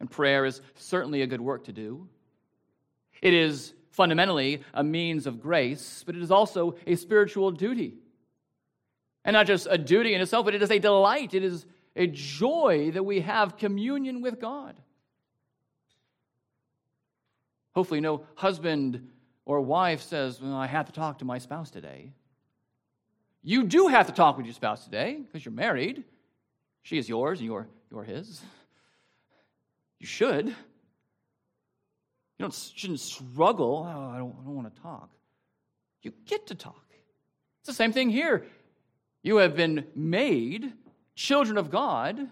And 0.00 0.10
prayer 0.10 0.44
is 0.44 0.60
certainly 0.76 1.22
a 1.22 1.26
good 1.26 1.40
work 1.40 1.64
to 1.64 1.72
do. 1.72 2.08
It 3.22 3.34
is 3.34 3.72
fundamentally 3.90 4.62
a 4.72 4.84
means 4.84 5.26
of 5.26 5.40
grace, 5.40 6.02
but 6.04 6.14
it 6.16 6.22
is 6.22 6.30
also 6.30 6.76
a 6.86 6.96
spiritual 6.96 7.50
duty. 7.50 7.94
And 9.24 9.34
not 9.34 9.46
just 9.46 9.66
a 9.70 9.78
duty 9.78 10.14
in 10.14 10.20
itself, 10.20 10.44
but 10.44 10.54
it 10.54 10.62
is 10.62 10.70
a 10.70 10.78
delight. 10.78 11.32
It 11.32 11.44
is 11.44 11.64
a 11.96 12.06
joy 12.06 12.90
that 12.92 13.04
we 13.04 13.20
have 13.20 13.56
communion 13.56 14.20
with 14.20 14.40
God. 14.40 14.76
Hopefully, 17.74 18.00
no 18.00 18.24
husband 18.34 19.08
or 19.46 19.60
wife 19.60 20.02
says, 20.02 20.40
Well, 20.40 20.54
I 20.54 20.66
have 20.66 20.86
to 20.86 20.92
talk 20.92 21.18
to 21.18 21.24
my 21.24 21.38
spouse 21.38 21.70
today. 21.70 22.12
You 23.42 23.64
do 23.64 23.88
have 23.88 24.06
to 24.06 24.12
talk 24.12 24.36
with 24.36 24.46
your 24.46 24.54
spouse 24.54 24.84
today 24.84 25.18
because 25.20 25.44
you're 25.44 25.52
married. 25.52 26.04
She 26.82 26.98
is 26.98 27.08
yours 27.08 27.40
and 27.40 27.46
you're, 27.46 27.68
you're 27.90 28.04
his. 28.04 28.40
You 30.00 30.06
should. 30.06 30.46
You 30.46 30.54
don't, 32.38 32.72
shouldn't 32.74 33.00
struggle. 33.00 33.86
Oh, 33.86 34.10
I 34.10 34.18
don't, 34.18 34.36
I 34.40 34.44
don't 34.44 34.54
want 34.54 34.74
to 34.74 34.82
talk. 34.82 35.10
You 36.02 36.12
get 36.26 36.48
to 36.48 36.54
talk. 36.54 36.84
It's 37.60 37.68
the 37.68 37.74
same 37.74 37.92
thing 37.92 38.10
here. 38.10 38.46
You 39.22 39.36
have 39.36 39.56
been 39.56 39.86
made 39.94 40.72
children 41.14 41.56
of 41.56 41.70
God. 41.70 42.28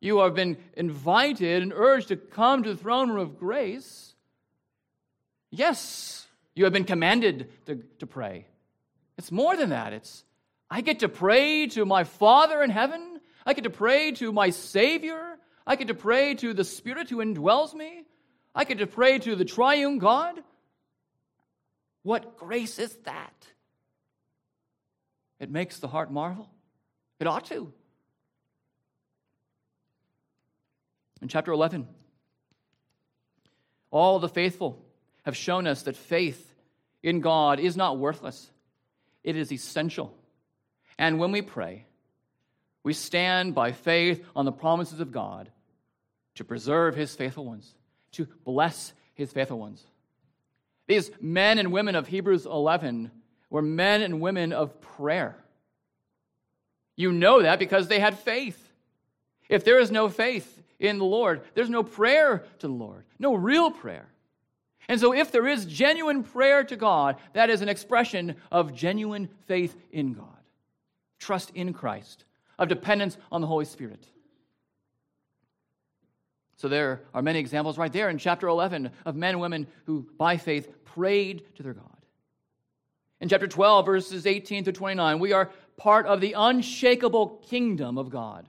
You 0.00 0.18
have 0.18 0.34
been 0.34 0.56
invited 0.76 1.62
and 1.62 1.72
urged 1.72 2.08
to 2.08 2.16
come 2.16 2.62
to 2.62 2.70
the 2.70 2.76
throne 2.76 3.10
room 3.10 3.20
of 3.20 3.38
grace. 3.38 4.14
Yes, 5.50 6.21
you 6.54 6.64
have 6.64 6.72
been 6.72 6.84
commanded 6.84 7.50
to, 7.66 7.82
to 7.98 8.06
pray. 8.06 8.46
It's 9.18 9.32
more 9.32 9.56
than 9.56 9.70
that. 9.70 9.92
It's, 9.92 10.24
I 10.70 10.80
get 10.80 11.00
to 11.00 11.08
pray 11.08 11.66
to 11.68 11.84
my 11.84 12.04
Father 12.04 12.62
in 12.62 12.70
heaven. 12.70 13.20
I 13.44 13.54
get 13.54 13.64
to 13.64 13.70
pray 13.70 14.12
to 14.12 14.32
my 14.32 14.50
Savior. 14.50 15.38
I 15.66 15.76
get 15.76 15.88
to 15.88 15.94
pray 15.94 16.34
to 16.36 16.52
the 16.54 16.64
Spirit 16.64 17.08
who 17.08 17.18
indwells 17.18 17.74
me. 17.74 18.04
I 18.54 18.64
get 18.64 18.78
to 18.78 18.86
pray 18.86 19.18
to 19.20 19.34
the 19.36 19.44
triune 19.44 19.98
God. 19.98 20.42
What 22.02 22.36
grace 22.36 22.78
is 22.78 22.94
that? 23.04 23.32
It 25.38 25.50
makes 25.50 25.78
the 25.78 25.88
heart 25.88 26.12
marvel. 26.12 26.50
It 27.18 27.26
ought 27.26 27.46
to. 27.46 27.72
In 31.20 31.28
chapter 31.28 31.52
11, 31.52 31.86
all 33.92 34.18
the 34.18 34.28
faithful 34.28 34.81
have 35.22 35.36
shown 35.36 35.66
us 35.66 35.82
that 35.82 35.96
faith 35.96 36.54
in 37.02 37.20
God 37.20 37.60
is 37.60 37.76
not 37.76 37.98
worthless, 37.98 38.50
it 39.24 39.36
is 39.36 39.52
essential. 39.52 40.14
And 40.98 41.18
when 41.18 41.32
we 41.32 41.42
pray, 41.42 41.86
we 42.82 42.92
stand 42.92 43.54
by 43.54 43.72
faith 43.72 44.24
on 44.34 44.44
the 44.44 44.52
promises 44.52 45.00
of 45.00 45.12
God 45.12 45.50
to 46.34 46.44
preserve 46.44 46.94
his 46.94 47.14
faithful 47.14 47.44
ones, 47.44 47.74
to 48.12 48.26
bless 48.44 48.92
his 49.14 49.32
faithful 49.32 49.58
ones. 49.58 49.84
These 50.86 51.10
men 51.20 51.58
and 51.58 51.72
women 51.72 51.94
of 51.94 52.08
Hebrews 52.08 52.46
11 52.46 53.10
were 53.50 53.62
men 53.62 54.02
and 54.02 54.20
women 54.20 54.52
of 54.52 54.80
prayer. 54.80 55.36
You 56.96 57.12
know 57.12 57.42
that 57.42 57.58
because 57.58 57.88
they 57.88 58.00
had 58.00 58.18
faith. 58.18 58.58
If 59.48 59.64
there 59.64 59.78
is 59.78 59.90
no 59.90 60.08
faith 60.08 60.62
in 60.78 60.98
the 60.98 61.04
Lord, 61.04 61.42
there's 61.54 61.70
no 61.70 61.82
prayer 61.82 62.44
to 62.58 62.66
the 62.66 62.72
Lord, 62.72 63.04
no 63.18 63.34
real 63.34 63.70
prayer. 63.70 64.08
And 64.92 65.00
so, 65.00 65.14
if 65.14 65.32
there 65.32 65.48
is 65.48 65.64
genuine 65.64 66.22
prayer 66.22 66.62
to 66.64 66.76
God, 66.76 67.16
that 67.32 67.48
is 67.48 67.62
an 67.62 67.70
expression 67.70 68.36
of 68.50 68.74
genuine 68.74 69.30
faith 69.46 69.74
in 69.90 70.12
God, 70.12 70.26
trust 71.18 71.50
in 71.54 71.72
Christ, 71.72 72.26
of 72.58 72.68
dependence 72.68 73.16
on 73.30 73.40
the 73.40 73.46
Holy 73.46 73.64
Spirit. 73.64 74.06
So, 76.56 76.68
there 76.68 77.00
are 77.14 77.22
many 77.22 77.38
examples 77.38 77.78
right 77.78 77.90
there 77.90 78.10
in 78.10 78.18
chapter 78.18 78.48
11 78.48 78.90
of 79.06 79.16
men 79.16 79.30
and 79.30 79.40
women 79.40 79.66
who, 79.86 80.06
by 80.18 80.36
faith, 80.36 80.70
prayed 80.84 81.42
to 81.54 81.62
their 81.62 81.72
God. 81.72 81.86
In 83.22 83.30
chapter 83.30 83.48
12, 83.48 83.86
verses 83.86 84.26
18 84.26 84.64
through 84.64 84.74
29, 84.74 85.18
we 85.20 85.32
are 85.32 85.50
part 85.78 86.04
of 86.04 86.20
the 86.20 86.34
unshakable 86.36 87.40
kingdom 87.48 87.96
of 87.96 88.10
God. 88.10 88.46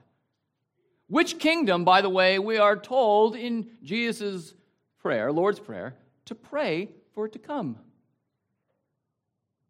Which 1.06 1.38
kingdom, 1.38 1.86
by 1.86 2.02
the 2.02 2.10
way, 2.10 2.38
we 2.38 2.58
are 2.58 2.76
told 2.76 3.34
in 3.34 3.70
Jesus' 3.82 4.52
prayer, 4.98 5.32
Lord's 5.32 5.58
Prayer, 5.58 5.94
to 6.26 6.34
pray 6.34 6.90
for 7.14 7.26
it 7.26 7.32
to 7.32 7.38
come. 7.38 7.78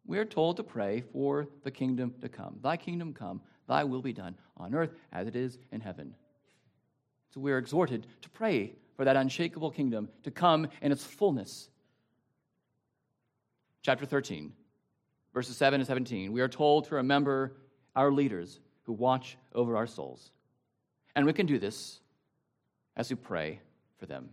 We 0.05 0.19
are 0.19 0.25
told 0.25 0.57
to 0.57 0.63
pray 0.63 1.01
for 1.11 1.47
the 1.63 1.71
kingdom 1.71 2.13
to 2.21 2.29
come. 2.29 2.59
Thy 2.61 2.77
kingdom 2.77 3.13
come, 3.13 3.41
thy 3.67 3.83
will 3.83 4.01
be 4.01 4.13
done 4.13 4.35
on 4.57 4.75
earth 4.75 4.93
as 5.11 5.27
it 5.27 5.35
is 5.35 5.57
in 5.71 5.81
heaven. 5.81 6.15
So 7.33 7.39
we 7.41 7.51
are 7.51 7.57
exhorted 7.57 8.07
to 8.21 8.29
pray 8.29 8.75
for 8.95 9.03
that 9.05 9.15
unshakable 9.15 9.71
kingdom 9.71 10.09
to 10.23 10.31
come 10.31 10.67
in 10.81 10.91
its 10.91 11.03
fullness. 11.03 11.69
Chapter 13.81 14.05
13, 14.05 14.53
verses 15.33 15.57
7 15.57 15.79
and 15.79 15.87
17. 15.87 16.31
We 16.31 16.41
are 16.41 16.47
told 16.47 16.85
to 16.85 16.95
remember 16.95 17.57
our 17.95 18.11
leaders 18.11 18.59
who 18.83 18.93
watch 18.93 19.37
over 19.53 19.75
our 19.75 19.87
souls. 19.87 20.31
And 21.15 21.25
we 21.25 21.33
can 21.33 21.45
do 21.45 21.59
this 21.59 21.99
as 22.95 23.09
we 23.09 23.15
pray 23.15 23.59
for 23.97 24.05
them. 24.05 24.29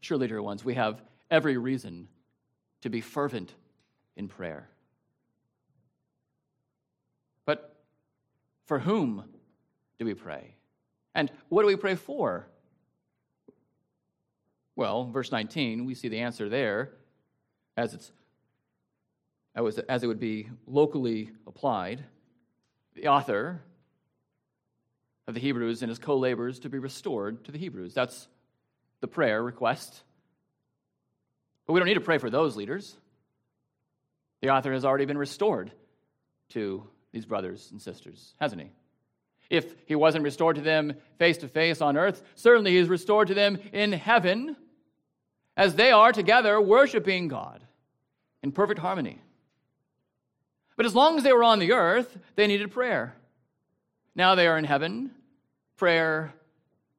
Surely, 0.00 0.28
dear 0.28 0.42
ones, 0.42 0.64
we 0.64 0.74
have 0.74 1.02
every 1.30 1.56
reason 1.56 2.08
to 2.82 2.88
be 2.88 3.00
fervent 3.00 3.54
in 4.16 4.28
prayer. 4.28 4.68
But 7.44 7.76
for 8.66 8.78
whom 8.78 9.24
do 9.98 10.04
we 10.04 10.14
pray? 10.14 10.54
And 11.14 11.30
what 11.48 11.62
do 11.62 11.68
we 11.68 11.76
pray 11.76 11.96
for? 11.96 12.46
Well, 14.76 15.06
verse 15.06 15.32
19, 15.32 15.86
we 15.86 15.94
see 15.94 16.08
the 16.08 16.20
answer 16.20 16.48
there 16.48 16.92
as 17.76 17.94
it's 17.94 18.12
as 19.56 20.04
it 20.04 20.06
would 20.06 20.20
be 20.20 20.48
locally 20.68 21.32
applied. 21.46 22.04
The 22.94 23.08
author 23.08 23.60
of 25.26 25.34
the 25.34 25.40
Hebrews 25.40 25.82
and 25.82 25.88
his 25.88 25.98
co-laborers 25.98 26.60
to 26.60 26.68
be 26.68 26.78
restored 26.78 27.44
to 27.44 27.50
the 27.50 27.58
Hebrews. 27.58 27.92
That's 27.92 28.28
the 29.00 29.08
prayer 29.08 29.42
request. 29.42 30.02
But 31.66 31.72
we 31.74 31.80
don't 31.80 31.86
need 31.86 31.94
to 31.94 32.00
pray 32.00 32.18
for 32.18 32.30
those 32.30 32.56
leaders. 32.56 32.96
The 34.40 34.50
author 34.50 34.72
has 34.72 34.84
already 34.84 35.04
been 35.04 35.18
restored 35.18 35.70
to 36.50 36.84
these 37.12 37.26
brothers 37.26 37.68
and 37.70 37.80
sisters, 37.80 38.34
hasn't 38.40 38.62
he? 38.62 38.70
If 39.50 39.74
he 39.86 39.94
wasn't 39.94 40.24
restored 40.24 40.56
to 40.56 40.62
them 40.62 40.94
face 41.18 41.38
to 41.38 41.48
face 41.48 41.80
on 41.80 41.96
earth, 41.96 42.22
certainly 42.34 42.72
he 42.72 42.76
is 42.76 42.88
restored 42.88 43.28
to 43.28 43.34
them 43.34 43.58
in 43.72 43.92
heaven 43.92 44.56
as 45.56 45.74
they 45.74 45.90
are 45.90 46.12
together 46.12 46.60
worshiping 46.60 47.28
God 47.28 47.62
in 48.42 48.52
perfect 48.52 48.80
harmony. 48.80 49.20
But 50.76 50.86
as 50.86 50.94
long 50.94 51.16
as 51.16 51.24
they 51.24 51.32
were 51.32 51.44
on 51.44 51.58
the 51.58 51.72
earth, 51.72 52.16
they 52.36 52.46
needed 52.46 52.70
prayer. 52.70 53.14
Now 54.14 54.34
they 54.34 54.46
are 54.46 54.58
in 54.58 54.64
heaven, 54.64 55.10
prayer 55.76 56.32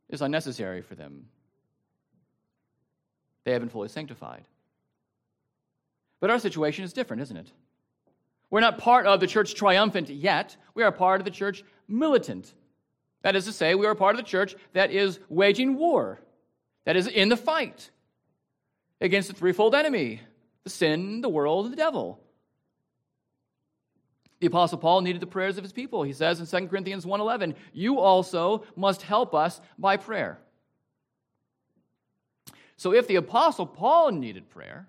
is 0.09 0.21
unnecessary 0.21 0.81
for 0.81 0.95
them 0.95 1.25
they 3.43 3.51
haven't 3.51 3.69
fully 3.69 3.89
sanctified. 3.89 4.45
But 6.19 6.29
our 6.29 6.39
situation 6.39 6.83
is 6.83 6.93
different, 6.93 7.21
isn't 7.23 7.37
it? 7.37 7.51
We're 8.49 8.59
not 8.61 8.77
part 8.77 9.05
of 9.05 9.19
the 9.19 9.27
church 9.27 9.55
triumphant 9.55 10.09
yet. 10.09 10.57
We 10.73 10.83
are 10.83 10.91
part 10.91 11.21
of 11.21 11.25
the 11.25 11.31
church 11.31 11.63
militant. 11.87 12.53
That 13.21 13.35
is 13.35 13.45
to 13.45 13.51
say, 13.51 13.75
we 13.75 13.85
are 13.85 13.95
part 13.95 14.15
of 14.15 14.17
the 14.17 14.29
church 14.29 14.55
that 14.73 14.91
is 14.91 15.19
waging 15.29 15.75
war, 15.75 16.19
that 16.85 16.95
is 16.95 17.07
in 17.07 17.29
the 17.29 17.37
fight 17.37 17.89
against 19.01 19.27
the 19.27 19.35
threefold 19.35 19.75
enemy 19.75 20.21
the 20.63 20.69
sin, 20.69 21.21
the 21.21 21.29
world, 21.29 21.65
and 21.65 21.73
the 21.73 21.77
devil. 21.77 22.19
The 24.39 24.47
apostle 24.47 24.77
Paul 24.77 25.01
needed 25.01 25.21
the 25.21 25.27
prayers 25.27 25.57
of 25.57 25.63
his 25.63 25.73
people. 25.73 26.03
He 26.03 26.13
says 26.13 26.39
in 26.39 26.45
2 26.45 26.69
Corinthians 26.69 27.05
1:11, 27.05 27.55
"You 27.73 27.99
also 27.99 28.65
must 28.75 29.01
help 29.01 29.33
us 29.33 29.61
by 29.77 29.97
prayer." 29.97 30.39
So 32.79 32.93
if 32.93 33.07
the 33.07 33.17
Apostle 33.17 33.65
Paul 33.65 34.11
needed 34.11 34.49
prayer, 34.49 34.87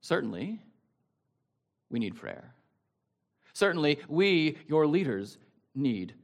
certainly 0.00 0.60
we 1.90 1.98
need 1.98 2.14
prayer. 2.14 2.54
Certainly 3.52 3.98
we, 4.06 4.56
your 4.68 4.86
leaders, 4.86 5.38
need 5.74 6.14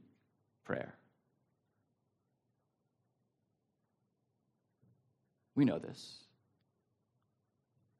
prayer. 0.63 0.95
We 5.55 5.65
know 5.65 5.77
this. 5.77 6.23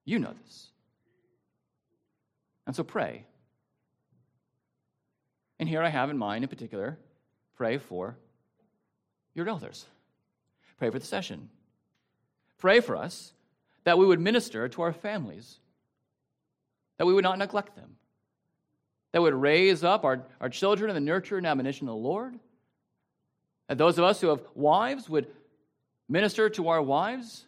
You 0.06 0.18
know 0.18 0.34
this. 0.46 0.70
And 2.68 2.74
so 2.74 2.86
pray. 2.86 3.26
And 5.60 5.68
here 5.68 5.84
I 5.84 5.90
have 5.90 6.10
in 6.10 6.18
mind, 6.18 6.46
in 6.46 6.50
particular, 6.50 6.98
pray 7.58 7.78
for 7.78 8.16
your 9.36 9.50
elders. 9.50 9.88
Pray 10.78 10.90
for 10.90 10.98
the 10.98 11.06
session. 11.06 11.50
Pray 12.62 12.80
for 12.80 12.96
us 12.96 13.34
that 13.84 13.98
we 13.98 14.06
would 14.06 14.20
minister 14.20 14.70
to 14.70 14.84
our 14.84 14.94
families, 14.94 15.58
that 16.98 17.08
we 17.08 17.14
would 17.14 17.24
not 17.24 17.40
neglect 17.40 17.76
them, 17.76 17.98
that 19.12 19.20
we 19.20 19.32
would 19.32 19.42
raise 19.42 19.84
up 19.84 20.06
our, 20.06 20.22
our 20.40 20.48
children 20.48 20.90
in 20.90 20.94
the 20.94 21.02
nurture 21.02 21.40
and 21.40 21.48
admonition 21.48 21.88
of 21.88 21.96
the 21.96 22.02
Lord, 22.02 22.40
that 23.68 23.80
those 23.80 23.98
of 23.98 24.04
us 24.04 24.22
who 24.22 24.28
have 24.28 24.44
wives 24.54 25.10
would 25.10 25.26
minister 26.08 26.50
to 26.52 26.68
our 26.68 26.84
wives, 26.84 27.48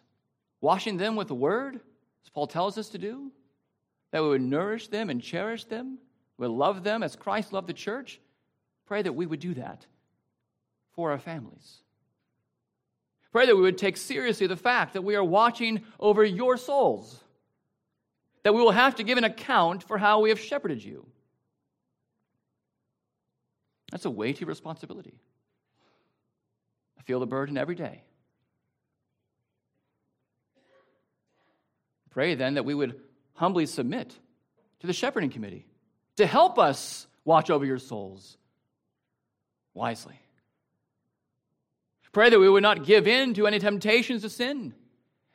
washing 0.60 0.96
them 0.96 1.14
with 1.14 1.28
the 1.28 1.34
word, 1.34 1.76
as 1.76 2.30
Paul 2.30 2.48
tells 2.48 2.76
us 2.76 2.88
to 2.88 2.98
do, 2.98 3.30
that 4.10 4.22
we 4.22 4.30
would 4.30 4.42
nourish 4.42 4.88
them 4.88 5.10
and 5.10 5.22
cherish 5.22 5.64
them, 5.64 5.98
we 6.38 6.48
would 6.48 6.56
love 6.56 6.82
them 6.82 7.04
as 7.04 7.14
Christ 7.14 7.52
loved 7.52 7.68
the 7.68 7.72
church. 7.72 8.20
Pray 8.86 9.00
that 9.00 9.12
we 9.12 9.26
would 9.26 9.40
do 9.40 9.54
that 9.54 9.86
for 10.90 11.12
our 11.12 11.18
families. 11.18 11.83
Pray 13.34 13.46
that 13.46 13.56
we 13.56 13.62
would 13.62 13.78
take 13.78 13.96
seriously 13.96 14.46
the 14.46 14.56
fact 14.56 14.92
that 14.92 15.02
we 15.02 15.16
are 15.16 15.24
watching 15.24 15.82
over 15.98 16.24
your 16.24 16.56
souls, 16.56 17.20
that 18.44 18.54
we 18.54 18.62
will 18.62 18.70
have 18.70 18.94
to 18.94 19.02
give 19.02 19.18
an 19.18 19.24
account 19.24 19.82
for 19.82 19.98
how 19.98 20.20
we 20.20 20.28
have 20.28 20.38
shepherded 20.38 20.84
you. 20.84 21.04
That's 23.90 24.04
a 24.04 24.10
weighty 24.10 24.44
responsibility. 24.44 25.18
I 26.96 27.02
feel 27.02 27.18
the 27.18 27.26
burden 27.26 27.58
every 27.58 27.74
day. 27.74 28.04
Pray 32.10 32.36
then 32.36 32.54
that 32.54 32.64
we 32.64 32.72
would 32.72 33.00
humbly 33.34 33.66
submit 33.66 34.16
to 34.78 34.86
the 34.86 34.92
shepherding 34.92 35.30
committee 35.30 35.66
to 36.18 36.26
help 36.26 36.56
us 36.56 37.08
watch 37.24 37.50
over 37.50 37.64
your 37.64 37.80
souls 37.80 38.36
wisely. 39.74 40.20
Pray 42.14 42.30
that 42.30 42.38
we 42.38 42.48
would 42.48 42.62
not 42.62 42.84
give 42.84 43.08
in 43.08 43.34
to 43.34 43.46
any 43.48 43.58
temptations 43.58 44.22
to 44.22 44.30
sin, 44.30 44.72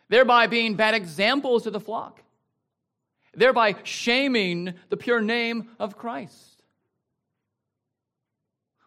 thereby 0.07 0.47
being 0.47 0.75
bad 0.75 0.95
examples 0.95 1.63
to 1.63 1.71
the 1.71 1.79
flock, 1.79 2.23
thereby 3.35 3.75
shaming 3.83 4.73
the 4.89 4.95
pure 4.95 5.21
name 5.21 5.69
of 5.77 5.97
Christ. 5.97 6.63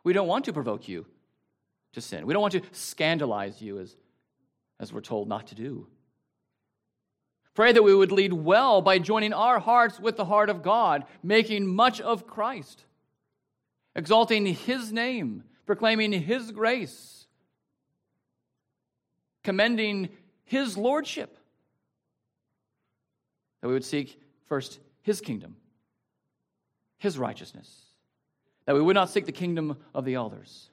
We 0.02 0.14
don't 0.14 0.26
want 0.26 0.46
to 0.46 0.54
provoke 0.54 0.88
you 0.88 1.04
to 1.92 2.00
sin. 2.00 2.26
We 2.26 2.32
don't 2.32 2.40
want 2.40 2.54
to 2.54 2.62
scandalize 2.72 3.60
you 3.60 3.78
as, 3.78 3.94
as 4.80 4.90
we're 4.90 5.02
told 5.02 5.28
not 5.28 5.48
to 5.48 5.54
do. 5.54 5.86
Pray 7.54 7.72
that 7.72 7.82
we 7.82 7.94
would 7.94 8.10
lead 8.10 8.32
well 8.32 8.80
by 8.80 8.98
joining 8.98 9.34
our 9.34 9.58
hearts 9.58 10.00
with 10.00 10.16
the 10.16 10.24
heart 10.24 10.48
of 10.48 10.62
God, 10.62 11.04
making 11.22 11.66
much 11.66 12.00
of 12.00 12.26
Christ, 12.26 12.86
exalting 13.94 14.46
His 14.46 14.90
name, 14.94 15.44
proclaiming 15.66 16.12
His 16.12 16.50
grace, 16.50 17.11
commending 19.42 20.08
His 20.44 20.76
lordship. 20.76 21.36
That 23.60 23.68
we 23.68 23.74
would 23.74 23.84
seek 23.84 24.20
first 24.46 24.78
His 25.02 25.20
kingdom, 25.20 25.56
His 26.98 27.18
righteousness. 27.18 27.70
That 28.66 28.74
we 28.74 28.82
would 28.82 28.94
not 28.94 29.10
seek 29.10 29.26
the 29.26 29.32
kingdom 29.32 29.76
of 29.94 30.04
the 30.04 30.14
elders. 30.14 30.68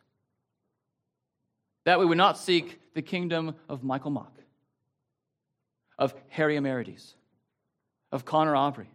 That 1.86 2.00
we 2.00 2.06
would 2.06 2.18
not 2.18 2.38
seek 2.38 2.80
the 2.94 3.02
kingdom 3.02 3.56
of 3.68 3.84
Michael 3.84 4.12
Mock 4.12 4.40
of 6.00 6.16
Harry 6.30 6.56
Emerides, 6.56 7.14
of 8.12 8.26
Connor 8.26 8.56
Aubrey, 8.56 8.90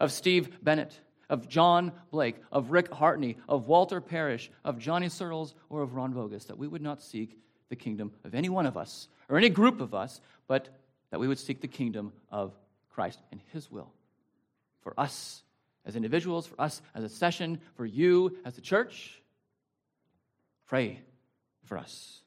of 0.00 0.10
Steve 0.10 0.64
Bennett, 0.64 0.98
of 1.28 1.48
John 1.48 1.92
Blake, 2.10 2.36
of 2.50 2.72
Rick 2.72 2.92
Hartney, 2.92 3.36
of 3.48 3.68
Walter 3.68 4.00
Parrish, 4.00 4.50
of 4.64 4.78
Johnny 4.78 5.10
Searles, 5.10 5.54
or 5.68 5.82
of 5.82 5.94
Ron 5.94 6.12
Vogus, 6.12 6.46
that 6.46 6.58
we 6.58 6.66
would 6.66 6.82
not 6.82 7.02
seek 7.02 7.38
the 7.72 7.76
kingdom 7.76 8.12
of 8.22 8.34
any 8.34 8.50
one 8.50 8.66
of 8.66 8.76
us 8.76 9.08
or 9.30 9.38
any 9.38 9.48
group 9.48 9.80
of 9.80 9.94
us, 9.94 10.20
but 10.46 10.68
that 11.10 11.18
we 11.18 11.26
would 11.26 11.38
seek 11.38 11.62
the 11.62 11.66
kingdom 11.66 12.12
of 12.30 12.52
Christ 12.90 13.18
and 13.30 13.40
His 13.50 13.70
will 13.70 13.90
for 14.82 14.92
us 15.00 15.42
as 15.86 15.96
individuals, 15.96 16.46
for 16.46 16.60
us 16.60 16.82
as 16.94 17.02
a 17.02 17.08
session, 17.08 17.58
for 17.74 17.86
you 17.86 18.36
as 18.44 18.58
a 18.58 18.60
church. 18.60 19.22
Pray 20.66 21.00
for 21.64 21.78
us. 21.78 22.20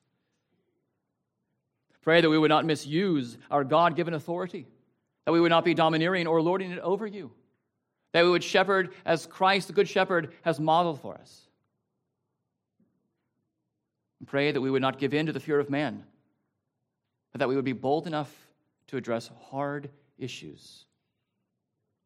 Pray 2.02 2.22
that 2.22 2.30
we 2.30 2.40
would 2.40 2.50
not 2.50 2.66
misuse 2.66 3.38
our 3.52 3.64
God 3.64 3.96
given 3.96 4.16
authority, 4.16 4.66
that 5.26 5.32
we 5.32 5.40
would 5.40 5.52
not 5.52 5.64
be 5.64 5.76
domineering 5.76 6.26
or 6.26 6.42
lording 6.42 6.72
it 6.72 6.80
over 6.80 7.06
you, 7.06 7.32
that 8.14 8.24
we 8.24 8.32
would 8.32 8.44
shepherd 8.44 8.96
as 9.06 9.28
Christ, 9.28 9.68
the 9.68 9.74
Good 9.74 9.88
Shepherd, 9.88 10.34
has 10.42 10.60
modeled 10.60 11.02
for 11.02 11.14
us. 11.14 11.45
Pray 14.26 14.52
that 14.52 14.62
we 14.62 14.72
would 14.72 14.82
not 14.82 14.98
give 14.98 15.14
in 15.14 15.28
to 15.28 15.34
the 15.34 15.40
fear 15.40 15.60
of 15.60 15.70
man, 15.70 16.04
but 17.32 17.40
that 17.40 17.50
we 17.50 17.56
would 17.56 17.66
be 17.66 17.74
bold 17.74 18.08
enough 18.08 18.34
to 18.88 18.98
address 18.98 19.30
hard 19.50 19.90
issues, 20.18 20.86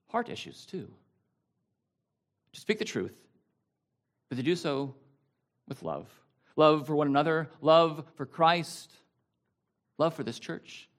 heart 0.08 0.28
issues 0.30 0.66
too, 0.66 0.90
to 2.54 2.60
speak 2.60 2.80
the 2.80 2.86
truth, 2.86 3.16
but 4.28 4.36
to 4.36 4.44
do 4.44 4.56
so 4.56 4.94
with 5.68 5.84
love. 5.84 6.08
Love 6.56 6.88
for 6.88 6.96
one 6.96 7.08
another, 7.08 7.50
love 7.62 8.04
for 8.16 8.26
Christ 8.26 8.92
love 10.00 10.16
for 10.16 10.24
this 10.24 10.40
church. 10.40 10.90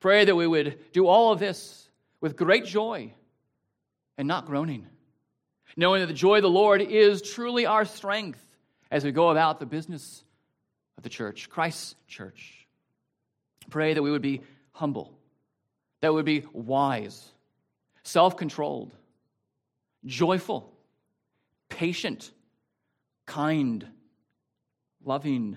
Pray 0.00 0.24
that 0.24 0.34
we 0.34 0.46
would 0.46 0.78
do 0.92 1.06
all 1.06 1.32
of 1.32 1.38
this 1.38 1.88
with 2.20 2.36
great 2.36 2.64
joy 2.64 3.12
and 4.16 4.26
not 4.26 4.46
groaning, 4.46 4.86
knowing 5.76 6.00
that 6.00 6.06
the 6.06 6.14
joy 6.14 6.36
of 6.36 6.42
the 6.42 6.50
Lord 6.50 6.80
is 6.80 7.20
truly 7.20 7.66
our 7.66 7.84
strength 7.84 8.40
as 8.92 9.04
we 9.04 9.10
go 9.10 9.30
about 9.30 9.58
the 9.58 9.64
business 9.64 10.22
of 10.98 11.02
the 11.02 11.08
church, 11.08 11.48
Christ's 11.48 11.96
church. 12.06 12.68
Pray 13.70 13.94
that 13.94 14.02
we 14.02 14.10
would 14.10 14.22
be 14.22 14.42
humble, 14.72 15.18
that 16.02 16.12
we 16.12 16.16
would 16.16 16.26
be 16.26 16.44
wise, 16.52 17.32
self 18.02 18.36
controlled, 18.36 18.94
joyful, 20.04 20.70
patient, 21.70 22.30
kind, 23.24 23.86
loving, 25.02 25.56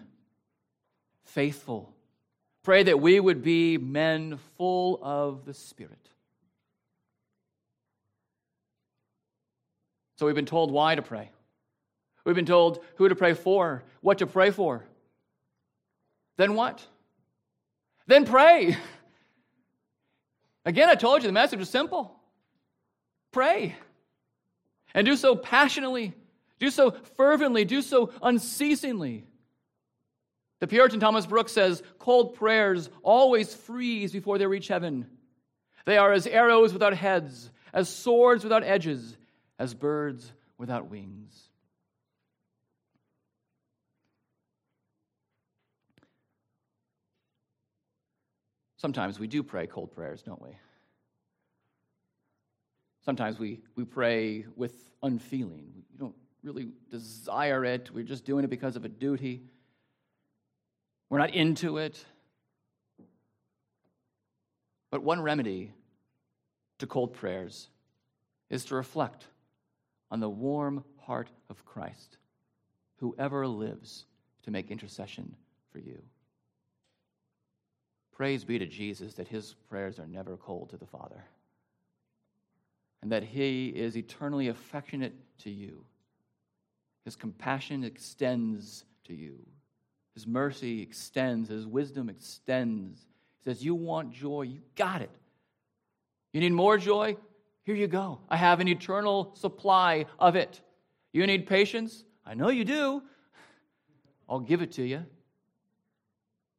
faithful. 1.25 1.93
Pray 2.63 2.83
that 2.83 3.01
we 3.01 3.19
would 3.19 3.43
be 3.43 3.77
men 3.77 4.39
full 4.57 4.97
of 5.03 5.43
the 5.43 5.53
Spirit. 5.53 6.09
So 10.15 10.25
we've 10.25 10.35
been 10.35 10.45
told 10.45 10.71
why 10.71 10.95
to 10.95 11.01
pray. 11.01 11.31
We've 12.25 12.35
been 12.35 12.45
told 12.45 12.83
who 12.95 13.07
to 13.07 13.15
pray 13.15 13.33
for, 13.33 13.83
what 14.01 14.17
to 14.17 14.27
pray 14.27 14.51
for. 14.51 14.83
Then 16.37 16.55
what? 16.55 16.85
Then 18.07 18.25
pray. 18.25 18.75
Again, 20.65 20.89
I 20.89 20.95
told 20.95 21.21
you 21.21 21.29
the 21.29 21.33
message 21.33 21.59
was 21.59 21.69
simple 21.69 22.11
pray. 23.31 23.75
And 24.93 25.05
do 25.05 25.17
so 25.17 25.35
passionately, 25.35 26.13
do 26.57 26.69
so 26.71 26.91
fervently, 27.17 27.65
do 27.65 27.81
so 27.81 28.11
unceasingly. 28.21 29.25
The 30.61 30.67
Puritan 30.67 31.01
Thomas 31.01 31.25
Brooks 31.25 31.51
says, 31.51 31.83
Cold 31.99 32.35
prayers 32.35 32.89
always 33.03 33.53
freeze 33.53 34.13
before 34.13 34.37
they 34.37 34.47
reach 34.47 34.69
heaven. 34.69 35.05
They 35.85 35.97
are 35.97 36.13
as 36.13 36.25
arrows 36.25 36.71
without 36.71 36.95
heads, 36.95 37.51
as 37.73 37.89
swords 37.89 38.43
without 38.45 38.63
edges, 38.63 39.17
as 39.59 39.73
birds 39.73 40.31
without 40.57 40.89
wings. 40.89 41.44
Sometimes 48.77 49.19
we 49.19 49.27
do 49.27 49.41
pray 49.41 49.67
cold 49.67 49.91
prayers, 49.91 50.21
don't 50.21 50.41
we? 50.41 50.49
Sometimes 53.03 53.37
we, 53.39 53.61
we 53.75 53.85
pray 53.85 54.45
with 54.55 54.73
unfeeling. 55.03 55.71
We 55.91 55.97
don't 55.97 56.15
really 56.43 56.69
desire 56.89 57.63
it. 57.63 57.91
We're 57.91 58.03
just 58.03 58.25
doing 58.25 58.43
it 58.43 58.49
because 58.49 58.75
of 58.75 58.83
a 58.83 58.89
duty. 58.89 59.43
We're 61.09 61.19
not 61.19 61.31
into 61.31 61.77
it. 61.77 62.03
But 64.89 65.03
one 65.03 65.21
remedy 65.21 65.71
to 66.79 66.87
cold 66.87 67.13
prayers 67.13 67.69
is 68.49 68.65
to 68.65 68.75
reflect 68.75 69.25
on 70.11 70.19
the 70.19 70.29
warm 70.29 70.83
heart 70.99 71.29
of 71.49 71.65
Christ, 71.65 72.17
who 72.97 73.15
ever 73.17 73.47
lives 73.47 74.05
to 74.43 74.51
make 74.51 74.71
intercession 74.71 75.35
for 75.71 75.79
you. 75.79 76.01
Praise 78.15 78.45
be 78.45 78.57
to 78.57 78.65
Jesus 78.65 79.13
that 79.15 79.27
his 79.27 79.55
prayers 79.69 79.99
are 79.99 80.07
never 80.07 80.37
cold 80.37 80.69
to 80.69 80.77
the 80.77 80.85
Father, 80.85 81.23
and 83.01 83.11
that 83.11 83.23
he 83.23 83.67
is 83.67 83.97
eternally 83.97 84.47
affectionate 84.47 85.13
to 85.39 85.49
you. 85.49 85.83
His 87.03 87.15
compassion 87.15 87.83
extends 87.83 88.85
to 89.03 89.13
you. 89.13 89.37
His 90.13 90.25
mercy 90.25 90.81
extends, 90.81 91.49
His 91.49 91.67
wisdom 91.67 92.09
extends. 92.09 93.05
He 93.43 93.49
says, 93.49 93.63
You 93.63 93.75
want 93.75 94.13
joy? 94.13 94.43
You 94.43 94.61
got 94.75 95.01
it. 95.01 95.11
You 96.31 96.39
need 96.39 96.53
more 96.53 96.77
joy? 96.77 97.17
Here 97.63 97.75
you 97.75 97.87
go. 97.87 98.19
I 98.29 98.37
have 98.37 98.59
an 98.61 98.67
eternal 98.67 99.35
supply 99.35 100.05
of 100.19 100.35
it. 100.35 100.61
You 101.11 101.27
need 101.27 101.47
patience? 101.47 102.05
I 102.25 102.33
know 102.33 102.49
you 102.49 102.63
do. 102.63 103.03
I'll 104.29 104.39
give 104.39 104.61
it 104.61 104.71
to 104.73 104.83
you. 104.83 105.05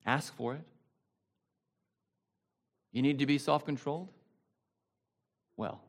Ask 0.05 0.35
for 0.37 0.55
it. 0.55 0.63
You 2.97 3.03
need 3.03 3.19
to 3.19 3.27
be 3.27 3.37
self 3.37 3.67
controlled? 3.67 4.09
Well, 5.59 5.83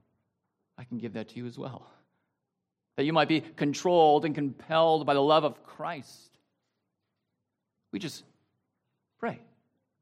I 0.78 0.84
can 0.84 0.98
give 0.98 1.14
that 1.14 1.30
to 1.30 1.38
you 1.38 1.46
as 1.46 1.58
well. 1.58 1.90
That 2.98 3.06
you 3.06 3.14
might 3.14 3.30
be 3.30 3.40
controlled 3.40 4.26
and 4.26 4.36
compelled 4.36 5.06
by 5.06 5.14
the 5.14 5.22
love 5.22 5.46
of 5.46 5.64
Christ. 5.64 6.38
We 7.94 8.00
just 8.00 8.26
Pray. 9.20 9.40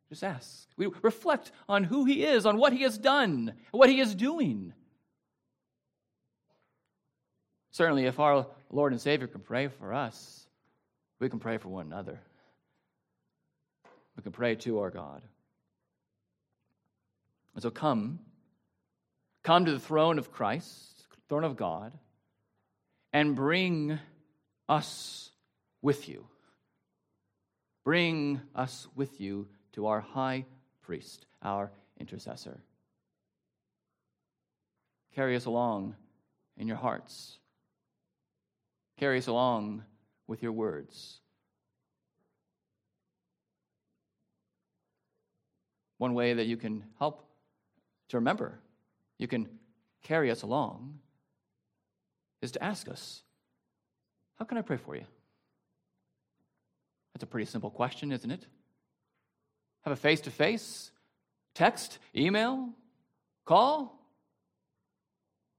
Just 0.09 0.23
ask. 0.23 0.67
We 0.77 0.87
reflect 1.03 1.51
on 1.69 1.83
who 1.83 2.05
He 2.05 2.23
is, 2.23 2.47
on 2.47 2.57
what 2.57 2.73
He 2.73 2.81
has 2.81 2.97
done, 2.97 3.53
what 3.69 3.87
He 3.87 3.99
is 3.99 4.15
doing. 4.15 4.73
Certainly, 7.69 8.05
if 8.05 8.19
our 8.19 8.47
Lord 8.71 8.93
and 8.93 9.01
Savior 9.01 9.27
can 9.27 9.41
pray 9.41 9.67
for 9.67 9.93
us, 9.93 10.47
we 11.19 11.29
can 11.29 11.39
pray 11.39 11.57
for 11.59 11.69
one 11.69 11.85
another. 11.85 12.19
We 14.17 14.23
can 14.23 14.31
pray 14.31 14.55
to 14.55 14.79
our 14.79 14.89
God. 14.89 15.21
And 17.55 17.63
so 17.63 17.71
come, 17.71 18.19
come 19.43 19.65
to 19.65 19.71
the 19.71 19.79
throne 19.79 20.19
of 20.19 20.31
Christ, 20.31 21.07
throne 21.29 21.45
of 21.45 21.55
God, 21.55 21.93
and 23.13 23.35
bring 23.35 23.97
us 24.67 25.31
with 25.81 26.09
you. 26.09 26.27
Bring 27.85 28.41
us 28.53 28.87
with 28.95 29.21
you 29.21 29.47
to 29.73 29.87
our 29.87 30.01
high 30.01 30.45
priest, 30.81 31.25
our 31.41 31.71
intercessor. 31.97 32.59
Carry 35.13 35.35
us 35.37 35.45
along 35.45 35.95
in 36.57 36.67
your 36.67 36.77
hearts. 36.77 37.37
Carry 38.99 39.17
us 39.17 39.27
along 39.27 39.83
with 40.27 40.43
your 40.43 40.51
words. 40.51 41.19
One 45.97 46.13
way 46.13 46.33
that 46.33 46.47
you 46.47 46.57
can 46.57 46.83
help 46.99 47.24
to 48.09 48.17
remember, 48.17 48.59
you 49.17 49.27
can 49.27 49.47
carry 50.03 50.29
us 50.31 50.43
along, 50.43 50.99
is 52.41 52.51
to 52.51 52.63
ask 52.63 52.87
us, 52.87 53.23
How 54.37 54.45
can 54.45 54.57
I 54.57 54.61
pray 54.61 54.77
for 54.77 54.95
you? 54.95 55.05
That's 57.13 57.23
a 57.23 57.27
pretty 57.27 57.45
simple 57.45 57.69
question, 57.69 58.11
isn't 58.11 58.29
it? 58.29 58.45
Have 59.83 59.93
a 59.93 59.95
face 59.95 60.21
to 60.21 60.31
face, 60.31 60.91
text, 61.53 61.99
email, 62.15 62.69
call. 63.45 63.99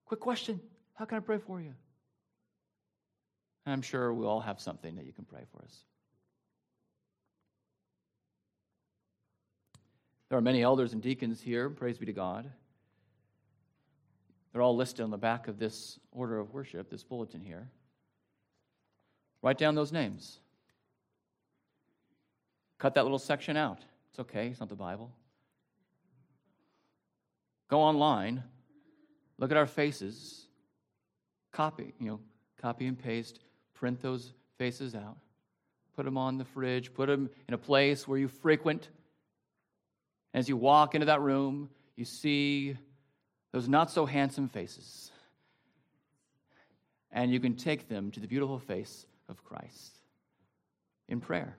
Quick 0.04 0.20
question 0.20 0.60
How 0.94 1.04
can 1.04 1.16
I 1.16 1.20
pray 1.20 1.38
for 1.38 1.60
you? 1.60 1.74
And 3.64 3.72
I'm 3.72 3.82
sure 3.82 4.12
we 4.12 4.24
all 4.26 4.40
have 4.40 4.60
something 4.60 4.96
that 4.96 5.06
you 5.06 5.12
can 5.12 5.24
pray 5.24 5.42
for 5.50 5.62
us. 5.64 5.74
There 10.28 10.38
are 10.38 10.42
many 10.42 10.62
elders 10.62 10.92
and 10.92 11.00
deacons 11.00 11.40
here, 11.40 11.70
praise 11.70 11.98
be 11.98 12.06
to 12.06 12.12
God. 12.12 12.50
They're 14.52 14.62
all 14.62 14.74
listed 14.74 15.04
on 15.04 15.10
the 15.10 15.18
back 15.18 15.48
of 15.48 15.58
this 15.58 15.98
order 16.12 16.38
of 16.38 16.52
worship, 16.52 16.90
this 16.90 17.04
bulletin 17.04 17.40
here. 17.40 17.68
Write 19.42 19.58
down 19.58 19.74
those 19.74 19.92
names. 19.92 20.38
Cut 22.78 22.94
that 22.94 23.02
little 23.02 23.18
section 23.18 23.56
out. 23.56 23.84
It's 24.10 24.18
okay, 24.20 24.48
it's 24.48 24.60
not 24.60 24.68
the 24.68 24.74
Bible. 24.74 25.12
Go 27.68 27.80
online, 27.80 28.42
look 29.38 29.50
at 29.50 29.56
our 29.56 29.66
faces, 29.66 30.46
copy, 31.52 31.94
you 32.00 32.06
know, 32.06 32.20
copy 32.60 32.86
and 32.86 32.98
paste, 32.98 33.40
print 33.74 34.00
those 34.00 34.32
faces 34.56 34.94
out, 34.94 35.16
put 35.94 36.04
them 36.04 36.16
on 36.16 36.38
the 36.38 36.44
fridge, 36.44 36.94
put 36.94 37.06
them 37.06 37.28
in 37.48 37.54
a 37.54 37.58
place 37.58 38.08
where 38.08 38.18
you 38.18 38.28
frequent 38.28 38.88
as 40.36 40.50
you 40.50 40.56
walk 40.56 40.94
into 40.94 41.06
that 41.06 41.22
room, 41.22 41.70
you 41.96 42.04
see 42.04 42.76
those 43.52 43.68
not 43.68 43.90
so 43.90 44.04
handsome 44.04 44.50
faces. 44.50 45.10
And 47.10 47.32
you 47.32 47.40
can 47.40 47.54
take 47.56 47.88
them 47.88 48.10
to 48.10 48.20
the 48.20 48.26
beautiful 48.26 48.58
face 48.58 49.06
of 49.30 49.42
Christ 49.42 49.96
in 51.08 51.22
prayer. 51.22 51.56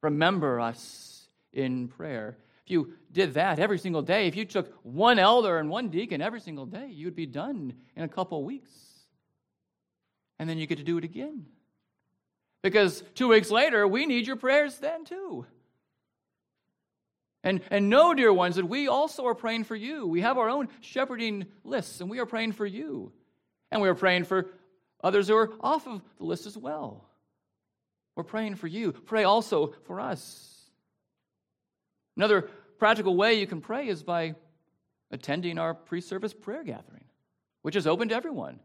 Remember 0.00 0.60
us 0.60 1.28
in 1.52 1.88
prayer. 1.88 2.38
If 2.64 2.70
you 2.70 2.94
did 3.12 3.34
that 3.34 3.58
every 3.58 3.78
single 3.78 4.00
day, 4.00 4.28
if 4.28 4.34
you 4.34 4.46
took 4.46 4.72
one 4.82 5.18
elder 5.18 5.58
and 5.58 5.68
one 5.68 5.90
deacon 5.90 6.22
every 6.22 6.40
single 6.40 6.64
day, 6.64 6.88
you'd 6.88 7.14
be 7.14 7.26
done 7.26 7.74
in 7.94 8.02
a 8.02 8.08
couple 8.08 8.42
weeks. 8.44 8.70
And 10.38 10.48
then 10.48 10.56
you 10.56 10.66
get 10.66 10.78
to 10.78 10.84
do 10.84 10.96
it 10.96 11.04
again. 11.04 11.44
Because 12.62 13.04
two 13.14 13.28
weeks 13.28 13.50
later, 13.50 13.86
we 13.86 14.06
need 14.06 14.26
your 14.26 14.36
prayers 14.36 14.78
then 14.78 15.04
too. 15.04 15.44
And, 17.44 17.60
and 17.70 17.90
know, 17.90 18.14
dear 18.14 18.32
ones, 18.32 18.56
that 18.56 18.68
we 18.68 18.88
also 18.88 19.26
are 19.26 19.34
praying 19.34 19.64
for 19.64 19.74
you. 19.74 20.06
We 20.06 20.20
have 20.20 20.38
our 20.38 20.48
own 20.48 20.68
shepherding 20.80 21.46
lists, 21.64 22.00
and 22.00 22.08
we 22.08 22.20
are 22.20 22.26
praying 22.26 22.52
for 22.52 22.66
you. 22.66 23.12
And 23.70 23.82
we 23.82 23.88
are 23.88 23.94
praying 23.94 24.24
for 24.24 24.46
others 25.02 25.28
who 25.28 25.36
are 25.36 25.50
off 25.60 25.86
of 25.88 26.02
the 26.18 26.24
list 26.24 26.46
as 26.46 26.56
well. 26.56 27.08
We're 28.14 28.22
praying 28.22 28.56
for 28.56 28.68
you. 28.68 28.92
Pray 28.92 29.24
also 29.24 29.74
for 29.84 30.00
us. 30.00 30.60
Another 32.16 32.42
practical 32.78 33.16
way 33.16 33.34
you 33.34 33.46
can 33.46 33.60
pray 33.60 33.88
is 33.88 34.02
by 34.02 34.34
attending 35.10 35.58
our 35.58 35.74
pre 35.74 36.00
service 36.00 36.34
prayer 36.34 36.62
gathering, 36.62 37.04
which 37.62 37.74
is 37.74 37.86
open 37.86 38.10
to 38.10 38.14
everyone. 38.14 38.60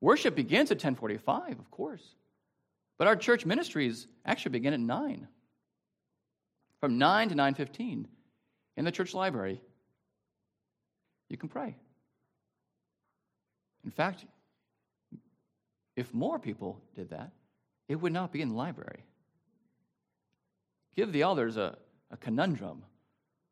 Worship 0.00 0.34
begins 0.34 0.70
at 0.70 0.76
1045, 0.76 1.58
of 1.58 1.70
course. 1.70 2.02
But 2.98 3.08
our 3.08 3.16
church 3.16 3.44
ministries 3.44 4.06
actually 4.24 4.52
begin 4.52 4.74
at 4.74 4.80
9 4.80 5.28
from 6.82 6.98
9 6.98 7.28
to 7.28 7.36
9:15 7.36 8.08
in 8.76 8.84
the 8.84 8.90
church 8.90 9.14
library. 9.14 9.62
You 11.28 11.36
can 11.36 11.48
pray. 11.48 11.76
In 13.84 13.92
fact, 13.92 14.24
if 15.94 16.12
more 16.12 16.40
people 16.40 16.82
did 16.96 17.10
that, 17.10 17.30
it 17.86 17.94
would 17.94 18.12
not 18.12 18.32
be 18.32 18.42
in 18.42 18.48
the 18.48 18.56
library. 18.56 19.04
Give 20.96 21.12
the 21.12 21.22
elders 21.22 21.56
a, 21.56 21.78
a 22.10 22.16
conundrum. 22.16 22.82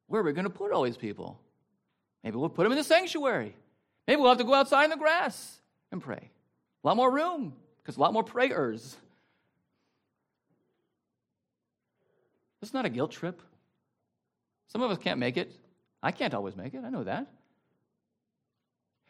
Where 0.09 0.23
are 0.23 0.25
we 0.25 0.33
going 0.33 0.43
to 0.43 0.51
put 0.51 0.73
all 0.73 0.83
these 0.83 0.97
people? 0.97 1.41
Maybe 2.25 2.37
we'll 2.37 2.49
put 2.49 2.65
them 2.65 2.73
in 2.73 2.79
the 2.79 2.85
sanctuary. 2.85 3.55
Maybe 4.09 4.21
we'll 4.21 4.31
have 4.31 4.39
to 4.39 4.45
go 4.45 4.55
outside 4.55 4.85
in 4.85 4.91
the 4.91 4.97
grass 4.97 5.61
and 5.93 6.03
pray. 6.03 6.33
A 6.83 6.87
lot 6.87 6.97
more 6.97 7.13
room, 7.13 7.55
because 7.79 7.97
a 7.97 8.01
lot 8.01 8.13
more 8.13 8.25
prayers. 8.25 8.97
It's 12.63 12.75
not 12.75 12.85
a 12.85 12.91
guilt 12.91 13.13
trip. 13.13 13.41
Some 14.69 14.83
of 14.83 14.91
us 14.91 14.99
can't 14.99 15.19
make 15.19 15.37
it. 15.37 15.53
I 16.03 16.13
can't 16.13 16.35
always 16.35 16.57
make 16.57 16.75
it. 16.75 16.83
I 16.85 16.91
know 16.91 17.05
that. 17.05 17.27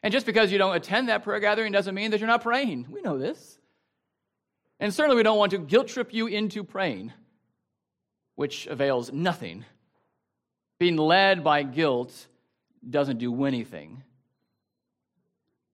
And 0.03 0.13
just 0.13 0.27
because 0.27 0.51
you 0.51 0.59
don't 0.59 0.75
attend 0.75 1.09
that 1.09 1.23
prayer 1.25 1.41
gathering 1.41 1.73
doesn't 1.73 1.95
mean 1.95 2.11
that 2.11 2.21
you're 2.21 2.27
not 2.27 2.43
praying. 2.43 2.87
We 2.91 3.03
know 3.03 3.19
this. 3.19 3.59
And 4.79 4.95
certainly 4.95 5.17
we 5.17 5.23
don't 5.23 5.39
want 5.39 5.51
to 5.51 5.59
guilt 5.59 5.89
trip 5.89 6.15
you 6.15 6.27
into 6.27 6.65
praying, 6.65 7.13
which 8.35 8.67
avails 8.67 9.13
nothing. 9.13 9.67
Being 10.79 10.97
led 10.97 11.45
by 11.45 11.63
guilt 11.63 12.27
doesn't 12.89 13.19
do 13.19 13.45
anything. 13.45 14.03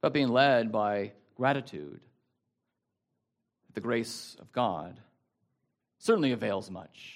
But 0.00 0.12
being 0.12 0.28
led 0.28 0.72
by 0.72 1.12
gratitude, 1.36 2.00
the 3.74 3.80
grace 3.80 4.36
of 4.40 4.50
God, 4.50 4.98
certainly 5.98 6.32
avails 6.32 6.68
much. 6.68 7.15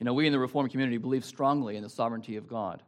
You 0.00 0.06
know, 0.06 0.14
we 0.14 0.26
in 0.26 0.32
the 0.32 0.38
Reformed 0.38 0.70
community 0.70 0.96
believe 0.96 1.26
strongly 1.26 1.76
in 1.76 1.82
the 1.82 1.90
sovereignty 1.90 2.36
of 2.36 2.48
God. 2.48 2.82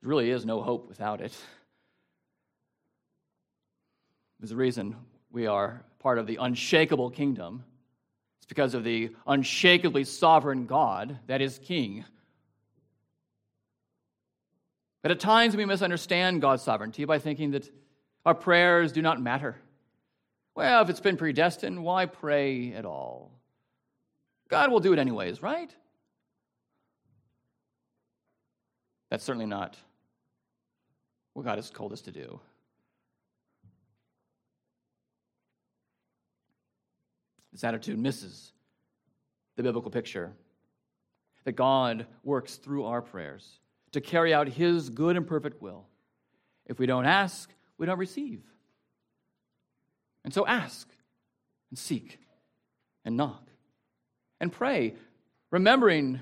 There 0.00 0.08
really 0.08 0.30
is 0.30 0.46
no 0.46 0.62
hope 0.62 0.88
without 0.88 1.20
it. 1.20 1.36
There's 4.38 4.52
a 4.52 4.56
reason 4.56 4.96
we 5.30 5.48
are 5.48 5.84
part 5.98 6.18
of 6.18 6.28
the 6.28 6.38
unshakable 6.40 7.10
kingdom. 7.10 7.64
It's 8.38 8.46
because 8.46 8.74
of 8.74 8.84
the 8.84 9.10
unshakably 9.26 10.04
sovereign 10.04 10.66
God 10.66 11.18
that 11.26 11.42
is 11.42 11.58
king. 11.58 12.04
But 15.02 15.10
at 15.10 15.18
times 15.18 15.56
we 15.56 15.64
misunderstand 15.64 16.40
God's 16.40 16.62
sovereignty 16.62 17.04
by 17.04 17.18
thinking 17.18 17.50
that 17.50 17.68
our 18.24 18.34
prayers 18.34 18.92
do 18.92 19.02
not 19.02 19.20
matter. 19.20 19.56
Well, 20.54 20.82
if 20.82 20.90
it's 20.90 21.00
been 21.00 21.16
predestined, 21.16 21.82
why 21.82 22.06
pray 22.06 22.72
at 22.72 22.84
all? 22.84 23.39
God 24.50 24.70
will 24.70 24.80
do 24.80 24.92
it 24.92 24.98
anyways, 24.98 25.42
right? 25.42 25.74
That's 29.08 29.24
certainly 29.24 29.46
not 29.46 29.76
what 31.34 31.44
God 31.44 31.56
has 31.58 31.70
told 31.70 31.92
us 31.92 32.02
to 32.02 32.12
do. 32.12 32.40
This 37.52 37.64
attitude 37.64 37.98
misses 37.98 38.52
the 39.56 39.62
biblical 39.62 39.90
picture 39.90 40.32
that 41.44 41.52
God 41.52 42.06
works 42.22 42.56
through 42.56 42.84
our 42.84 43.02
prayers 43.02 43.58
to 43.92 44.00
carry 44.00 44.34
out 44.34 44.48
His 44.48 44.90
good 44.90 45.16
and 45.16 45.26
perfect 45.26 45.62
will. 45.62 45.86
If 46.66 46.78
we 46.78 46.86
don't 46.86 47.06
ask, 47.06 47.52
we 47.78 47.86
don't 47.86 47.98
receive. 47.98 48.42
And 50.24 50.32
so 50.32 50.46
ask 50.46 50.88
and 51.70 51.78
seek 51.78 52.18
and 53.04 53.16
knock 53.16 53.49
and 54.40 54.52
pray, 54.52 54.94
remembering 55.50 56.20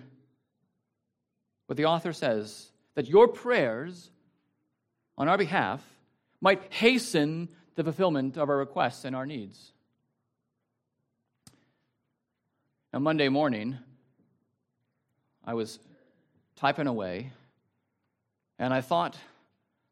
what 1.66 1.76
the 1.76 1.84
author 1.84 2.12
says 2.12 2.70
that 2.94 3.08
your 3.08 3.28
prayers 3.28 4.10
on 5.16 5.28
our 5.28 5.38
behalf 5.38 5.82
might 6.40 6.72
hasten 6.72 7.48
the 7.74 7.84
fulfillment 7.84 8.36
of 8.36 8.48
our 8.48 8.56
requests 8.56 9.04
and 9.04 9.14
our 9.14 9.26
needs. 9.26 9.72
On 12.92 13.02
Monday 13.02 13.28
morning, 13.28 13.78
I 15.44 15.54
was 15.54 15.78
typing 16.56 16.86
away, 16.86 17.32
and 18.58 18.72
I 18.72 18.80
thought 18.80 19.16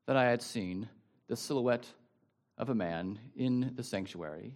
that 0.06 0.16
I 0.16 0.24
had 0.24 0.42
seen 0.42 0.88
the 1.28 1.36
silhouette 1.36 1.86
of 2.58 2.70
a 2.70 2.74
man 2.74 3.18
in 3.36 3.72
the 3.76 3.82
sanctuary, 3.82 4.54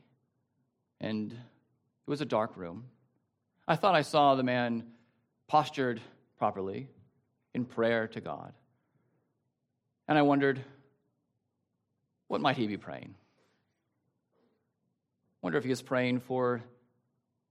and 1.01 1.33
it 1.33 2.11
was 2.11 2.21
a 2.21 2.25
dark 2.27 2.57
room. 2.57 2.85
I 3.67 3.77
thought 3.77 3.95
I 3.95 4.03
saw 4.03 4.35
the 4.35 4.43
man 4.43 4.85
postured 5.47 6.01
properly 6.39 6.89
in 7.55 7.65
prayer 7.65 8.09
to 8.09 8.21
God. 8.21 8.53
And 10.09 10.19
I 10.19 10.23
wondered, 10.23 10.61
what 12.29 12.41
might 12.41 12.57
he 12.57 12.67
be 12.67 12.77
praying? 12.77 13.15
I 15.35 15.39
wonder 15.43 15.59
if 15.59 15.65
he 15.65 15.71
is 15.71 15.83
praying 15.83 16.21
for 16.21 16.63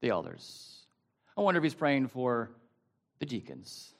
the 0.02 0.10
elders. 0.10 0.86
I 1.38 1.42
wonder 1.42 1.58
if 1.58 1.64
he's 1.64 1.74
praying 1.74 2.08
for 2.08 2.52
the 3.20 3.26
deacons. 3.26 3.94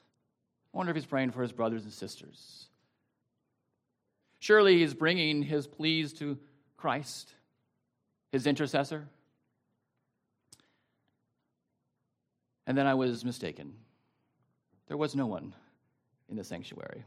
I 0.72 0.76
wonder 0.76 0.90
if 0.90 0.96
he's 0.96 1.06
praying 1.06 1.32
for 1.32 1.42
his 1.42 1.52
brothers 1.52 1.84
and 1.84 1.92
sisters. 1.92 2.66
Surely 4.38 4.78
he's 4.78 4.94
bringing 4.94 5.42
his 5.42 5.66
pleas 5.66 6.12
to 6.14 6.38
Christ, 6.76 7.34
his 8.32 8.46
intercessor. 8.46 9.08
And 12.66 12.76
then 12.76 12.86
I 12.86 12.94
was 12.94 13.24
mistaken. 13.24 13.72
There 14.86 14.96
was 14.96 15.14
no 15.14 15.26
one 15.26 15.54
in 16.28 16.36
the 16.36 16.44
sanctuary. 16.44 17.04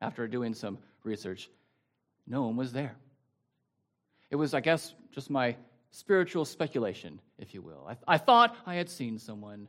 After 0.00 0.26
doing 0.26 0.54
some 0.54 0.78
research, 1.04 1.50
no 2.26 2.42
one 2.42 2.56
was 2.56 2.72
there. 2.72 2.96
It 4.30 4.36
was, 4.36 4.54
I 4.54 4.60
guess, 4.60 4.94
just 5.12 5.28
my 5.28 5.56
spiritual 5.90 6.44
speculation, 6.44 7.20
if 7.38 7.52
you 7.52 7.62
will. 7.62 7.86
I, 7.88 8.14
I 8.14 8.18
thought 8.18 8.56
I 8.64 8.74
had 8.74 8.88
seen 8.88 9.18
someone 9.18 9.68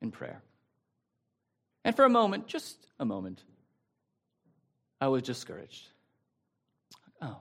in 0.00 0.10
prayer. 0.10 0.42
And 1.84 1.96
for 1.96 2.04
a 2.04 2.10
moment, 2.10 2.46
just 2.46 2.86
a 3.00 3.04
moment, 3.04 3.42
I 5.00 5.08
was 5.08 5.22
discouraged. 5.22 5.88
Oh, 7.20 7.38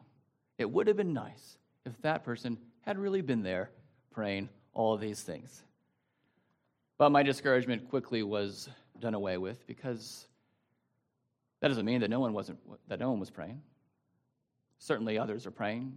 it 0.58 0.70
would 0.70 0.88
have 0.88 0.98
been 0.98 1.14
nice 1.14 1.58
if 1.86 2.00
that 2.02 2.24
person 2.24 2.58
had 2.82 2.98
really 2.98 3.22
been 3.22 3.44
there 3.44 3.70
praying 4.12 4.50
all 4.74 4.98
these 4.98 5.22
things. 5.22 5.62
But 7.02 7.12
my 7.12 7.24
discouragement 7.24 7.90
quickly 7.90 8.22
was 8.22 8.70
done 9.00 9.16
away 9.16 9.40
with 9.40 9.66
because 9.66 10.28
that 11.60 11.70
doesn't 11.70 11.84
mean 11.84 12.02
that 12.02 12.12
no 12.12 12.20
one 12.20 12.32
wasn't 12.32 12.60
that 12.90 13.00
no 13.00 13.10
one 13.10 13.20
was 13.20 13.32
praying. 13.32 13.60
Certainly 14.78 15.18
others 15.18 15.48
are 15.48 15.52
praying. 15.52 15.96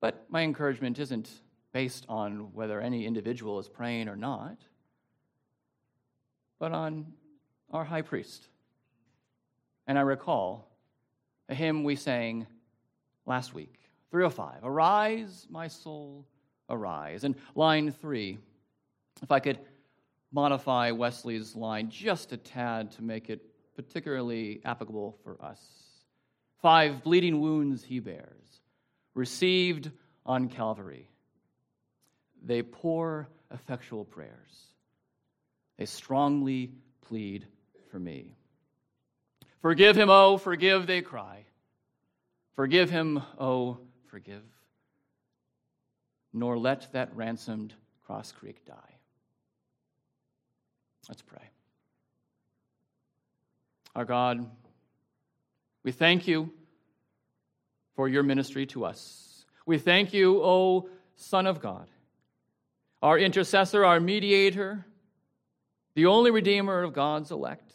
But 0.00 0.26
my 0.28 0.42
encouragement 0.42 0.98
isn't 0.98 1.30
based 1.72 2.04
on 2.08 2.52
whether 2.52 2.80
any 2.80 3.06
individual 3.06 3.60
is 3.60 3.68
praying 3.68 4.08
or 4.08 4.16
not, 4.16 4.58
but 6.58 6.72
on 6.72 7.06
our 7.70 7.84
high 7.84 8.02
priest. 8.02 8.48
And 9.86 9.96
I 9.96 10.02
recall 10.02 10.68
a 11.48 11.54
hymn 11.54 11.84
we 11.84 11.94
sang 11.94 12.48
last 13.24 13.54
week, 13.54 13.78
305 14.10 14.64
Arise, 14.64 15.46
my 15.48 15.68
soul, 15.68 16.26
arise. 16.68 17.22
And 17.22 17.36
line 17.54 17.92
three, 17.92 18.40
if 19.22 19.30
I 19.30 19.40
could 19.40 19.58
modify 20.32 20.90
Wesley's 20.90 21.54
line 21.54 21.90
just 21.90 22.32
a 22.32 22.36
tad 22.36 22.90
to 22.92 23.02
make 23.02 23.30
it 23.30 23.40
particularly 23.76 24.60
applicable 24.64 25.18
for 25.22 25.42
us. 25.42 25.60
Five 26.60 27.02
bleeding 27.02 27.40
wounds 27.40 27.82
he 27.82 28.00
bears, 28.00 28.60
received 29.14 29.90
on 30.24 30.48
Calvary. 30.48 31.08
They 32.44 32.62
pour 32.62 33.28
effectual 33.52 34.04
prayers. 34.04 34.66
They 35.78 35.86
strongly 35.86 36.72
plead 37.02 37.46
for 37.90 37.98
me. 37.98 38.36
Forgive 39.60 39.96
him, 39.96 40.10
oh, 40.10 40.38
forgive, 40.38 40.86
they 40.86 41.02
cry. 41.02 41.44
Forgive 42.56 42.90
him, 42.90 43.22
oh, 43.38 43.78
forgive. 44.06 44.42
Nor 46.32 46.58
let 46.58 46.92
that 46.92 47.14
ransomed 47.14 47.74
Cross 48.06 48.32
Creek 48.32 48.64
die. 48.64 48.91
Let's 51.08 51.22
pray. 51.22 51.42
Our 53.94 54.04
God, 54.04 54.48
we 55.82 55.92
thank 55.92 56.26
you 56.26 56.50
for 57.94 58.08
your 58.08 58.22
ministry 58.22 58.66
to 58.66 58.84
us. 58.84 59.44
We 59.66 59.78
thank 59.78 60.12
you, 60.12 60.42
O 60.42 60.88
Son 61.16 61.46
of 61.46 61.60
God, 61.60 61.88
our 63.02 63.18
intercessor, 63.18 63.84
our 63.84 64.00
mediator, 64.00 64.86
the 65.94 66.06
only 66.06 66.30
redeemer 66.30 66.82
of 66.82 66.94
God's 66.94 67.30
elect. 67.30 67.74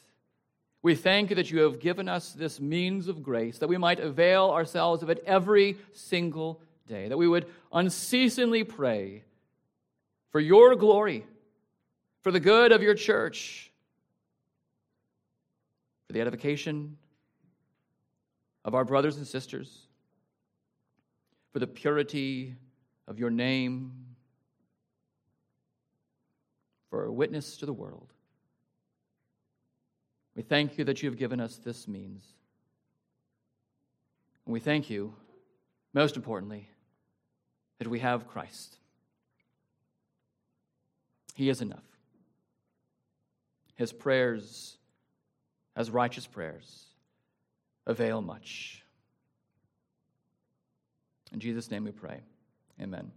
We 0.81 0.95
thank 0.95 1.29
you 1.29 1.35
that 1.35 1.51
you 1.51 1.59
have 1.61 1.79
given 1.79 2.07
us 2.07 2.31
this 2.31 2.59
means 2.59 3.07
of 3.07 3.21
grace, 3.21 3.57
that 3.59 3.67
we 3.67 3.77
might 3.77 3.99
avail 3.99 4.49
ourselves 4.49 5.03
of 5.03 5.09
it 5.09 5.23
every 5.25 5.77
single 5.93 6.61
day, 6.87 7.09
that 7.09 7.17
we 7.17 7.27
would 7.27 7.45
unceasingly 7.71 8.63
pray 8.63 9.23
for 10.31 10.39
your 10.39 10.75
glory, 10.75 11.25
for 12.21 12.31
the 12.31 12.39
good 12.39 12.71
of 12.71 12.81
your 12.81 12.93
church, 12.93 13.71
for 16.07 16.13
the 16.13 16.21
edification 16.21 16.97
of 18.65 18.75
our 18.75 18.83
brothers 18.83 19.17
and 19.17 19.25
sisters, 19.25 19.87
for 21.53 21.59
the 21.59 21.67
purity 21.67 22.55
of 23.07 23.17
your 23.19 23.29
name, 23.29 23.91
for 26.89 27.05
a 27.05 27.11
witness 27.11 27.57
to 27.57 27.65
the 27.65 27.73
world. 27.73 28.11
We 30.35 30.43
thank 30.43 30.77
you 30.77 30.83
that 30.83 31.01
you 31.01 31.09
have 31.09 31.17
given 31.17 31.39
us 31.39 31.55
this 31.57 31.87
means. 31.87 32.23
And 34.45 34.53
we 34.53 34.59
thank 34.59 34.89
you, 34.89 35.13
most 35.93 36.15
importantly, 36.15 36.69
that 37.79 37.87
we 37.87 37.99
have 37.99 38.27
Christ. 38.27 38.75
He 41.33 41.49
is 41.49 41.61
enough. 41.61 41.86
His 43.77 43.93
prayers, 43.93 44.77
as 45.75 45.89
righteous 45.89 46.27
prayers, 46.27 46.85
avail 47.85 48.21
much. 48.21 48.83
In 51.31 51.39
Jesus' 51.39 51.71
name 51.71 51.85
we 51.85 51.91
pray. 51.91 52.19
Amen. 52.81 53.11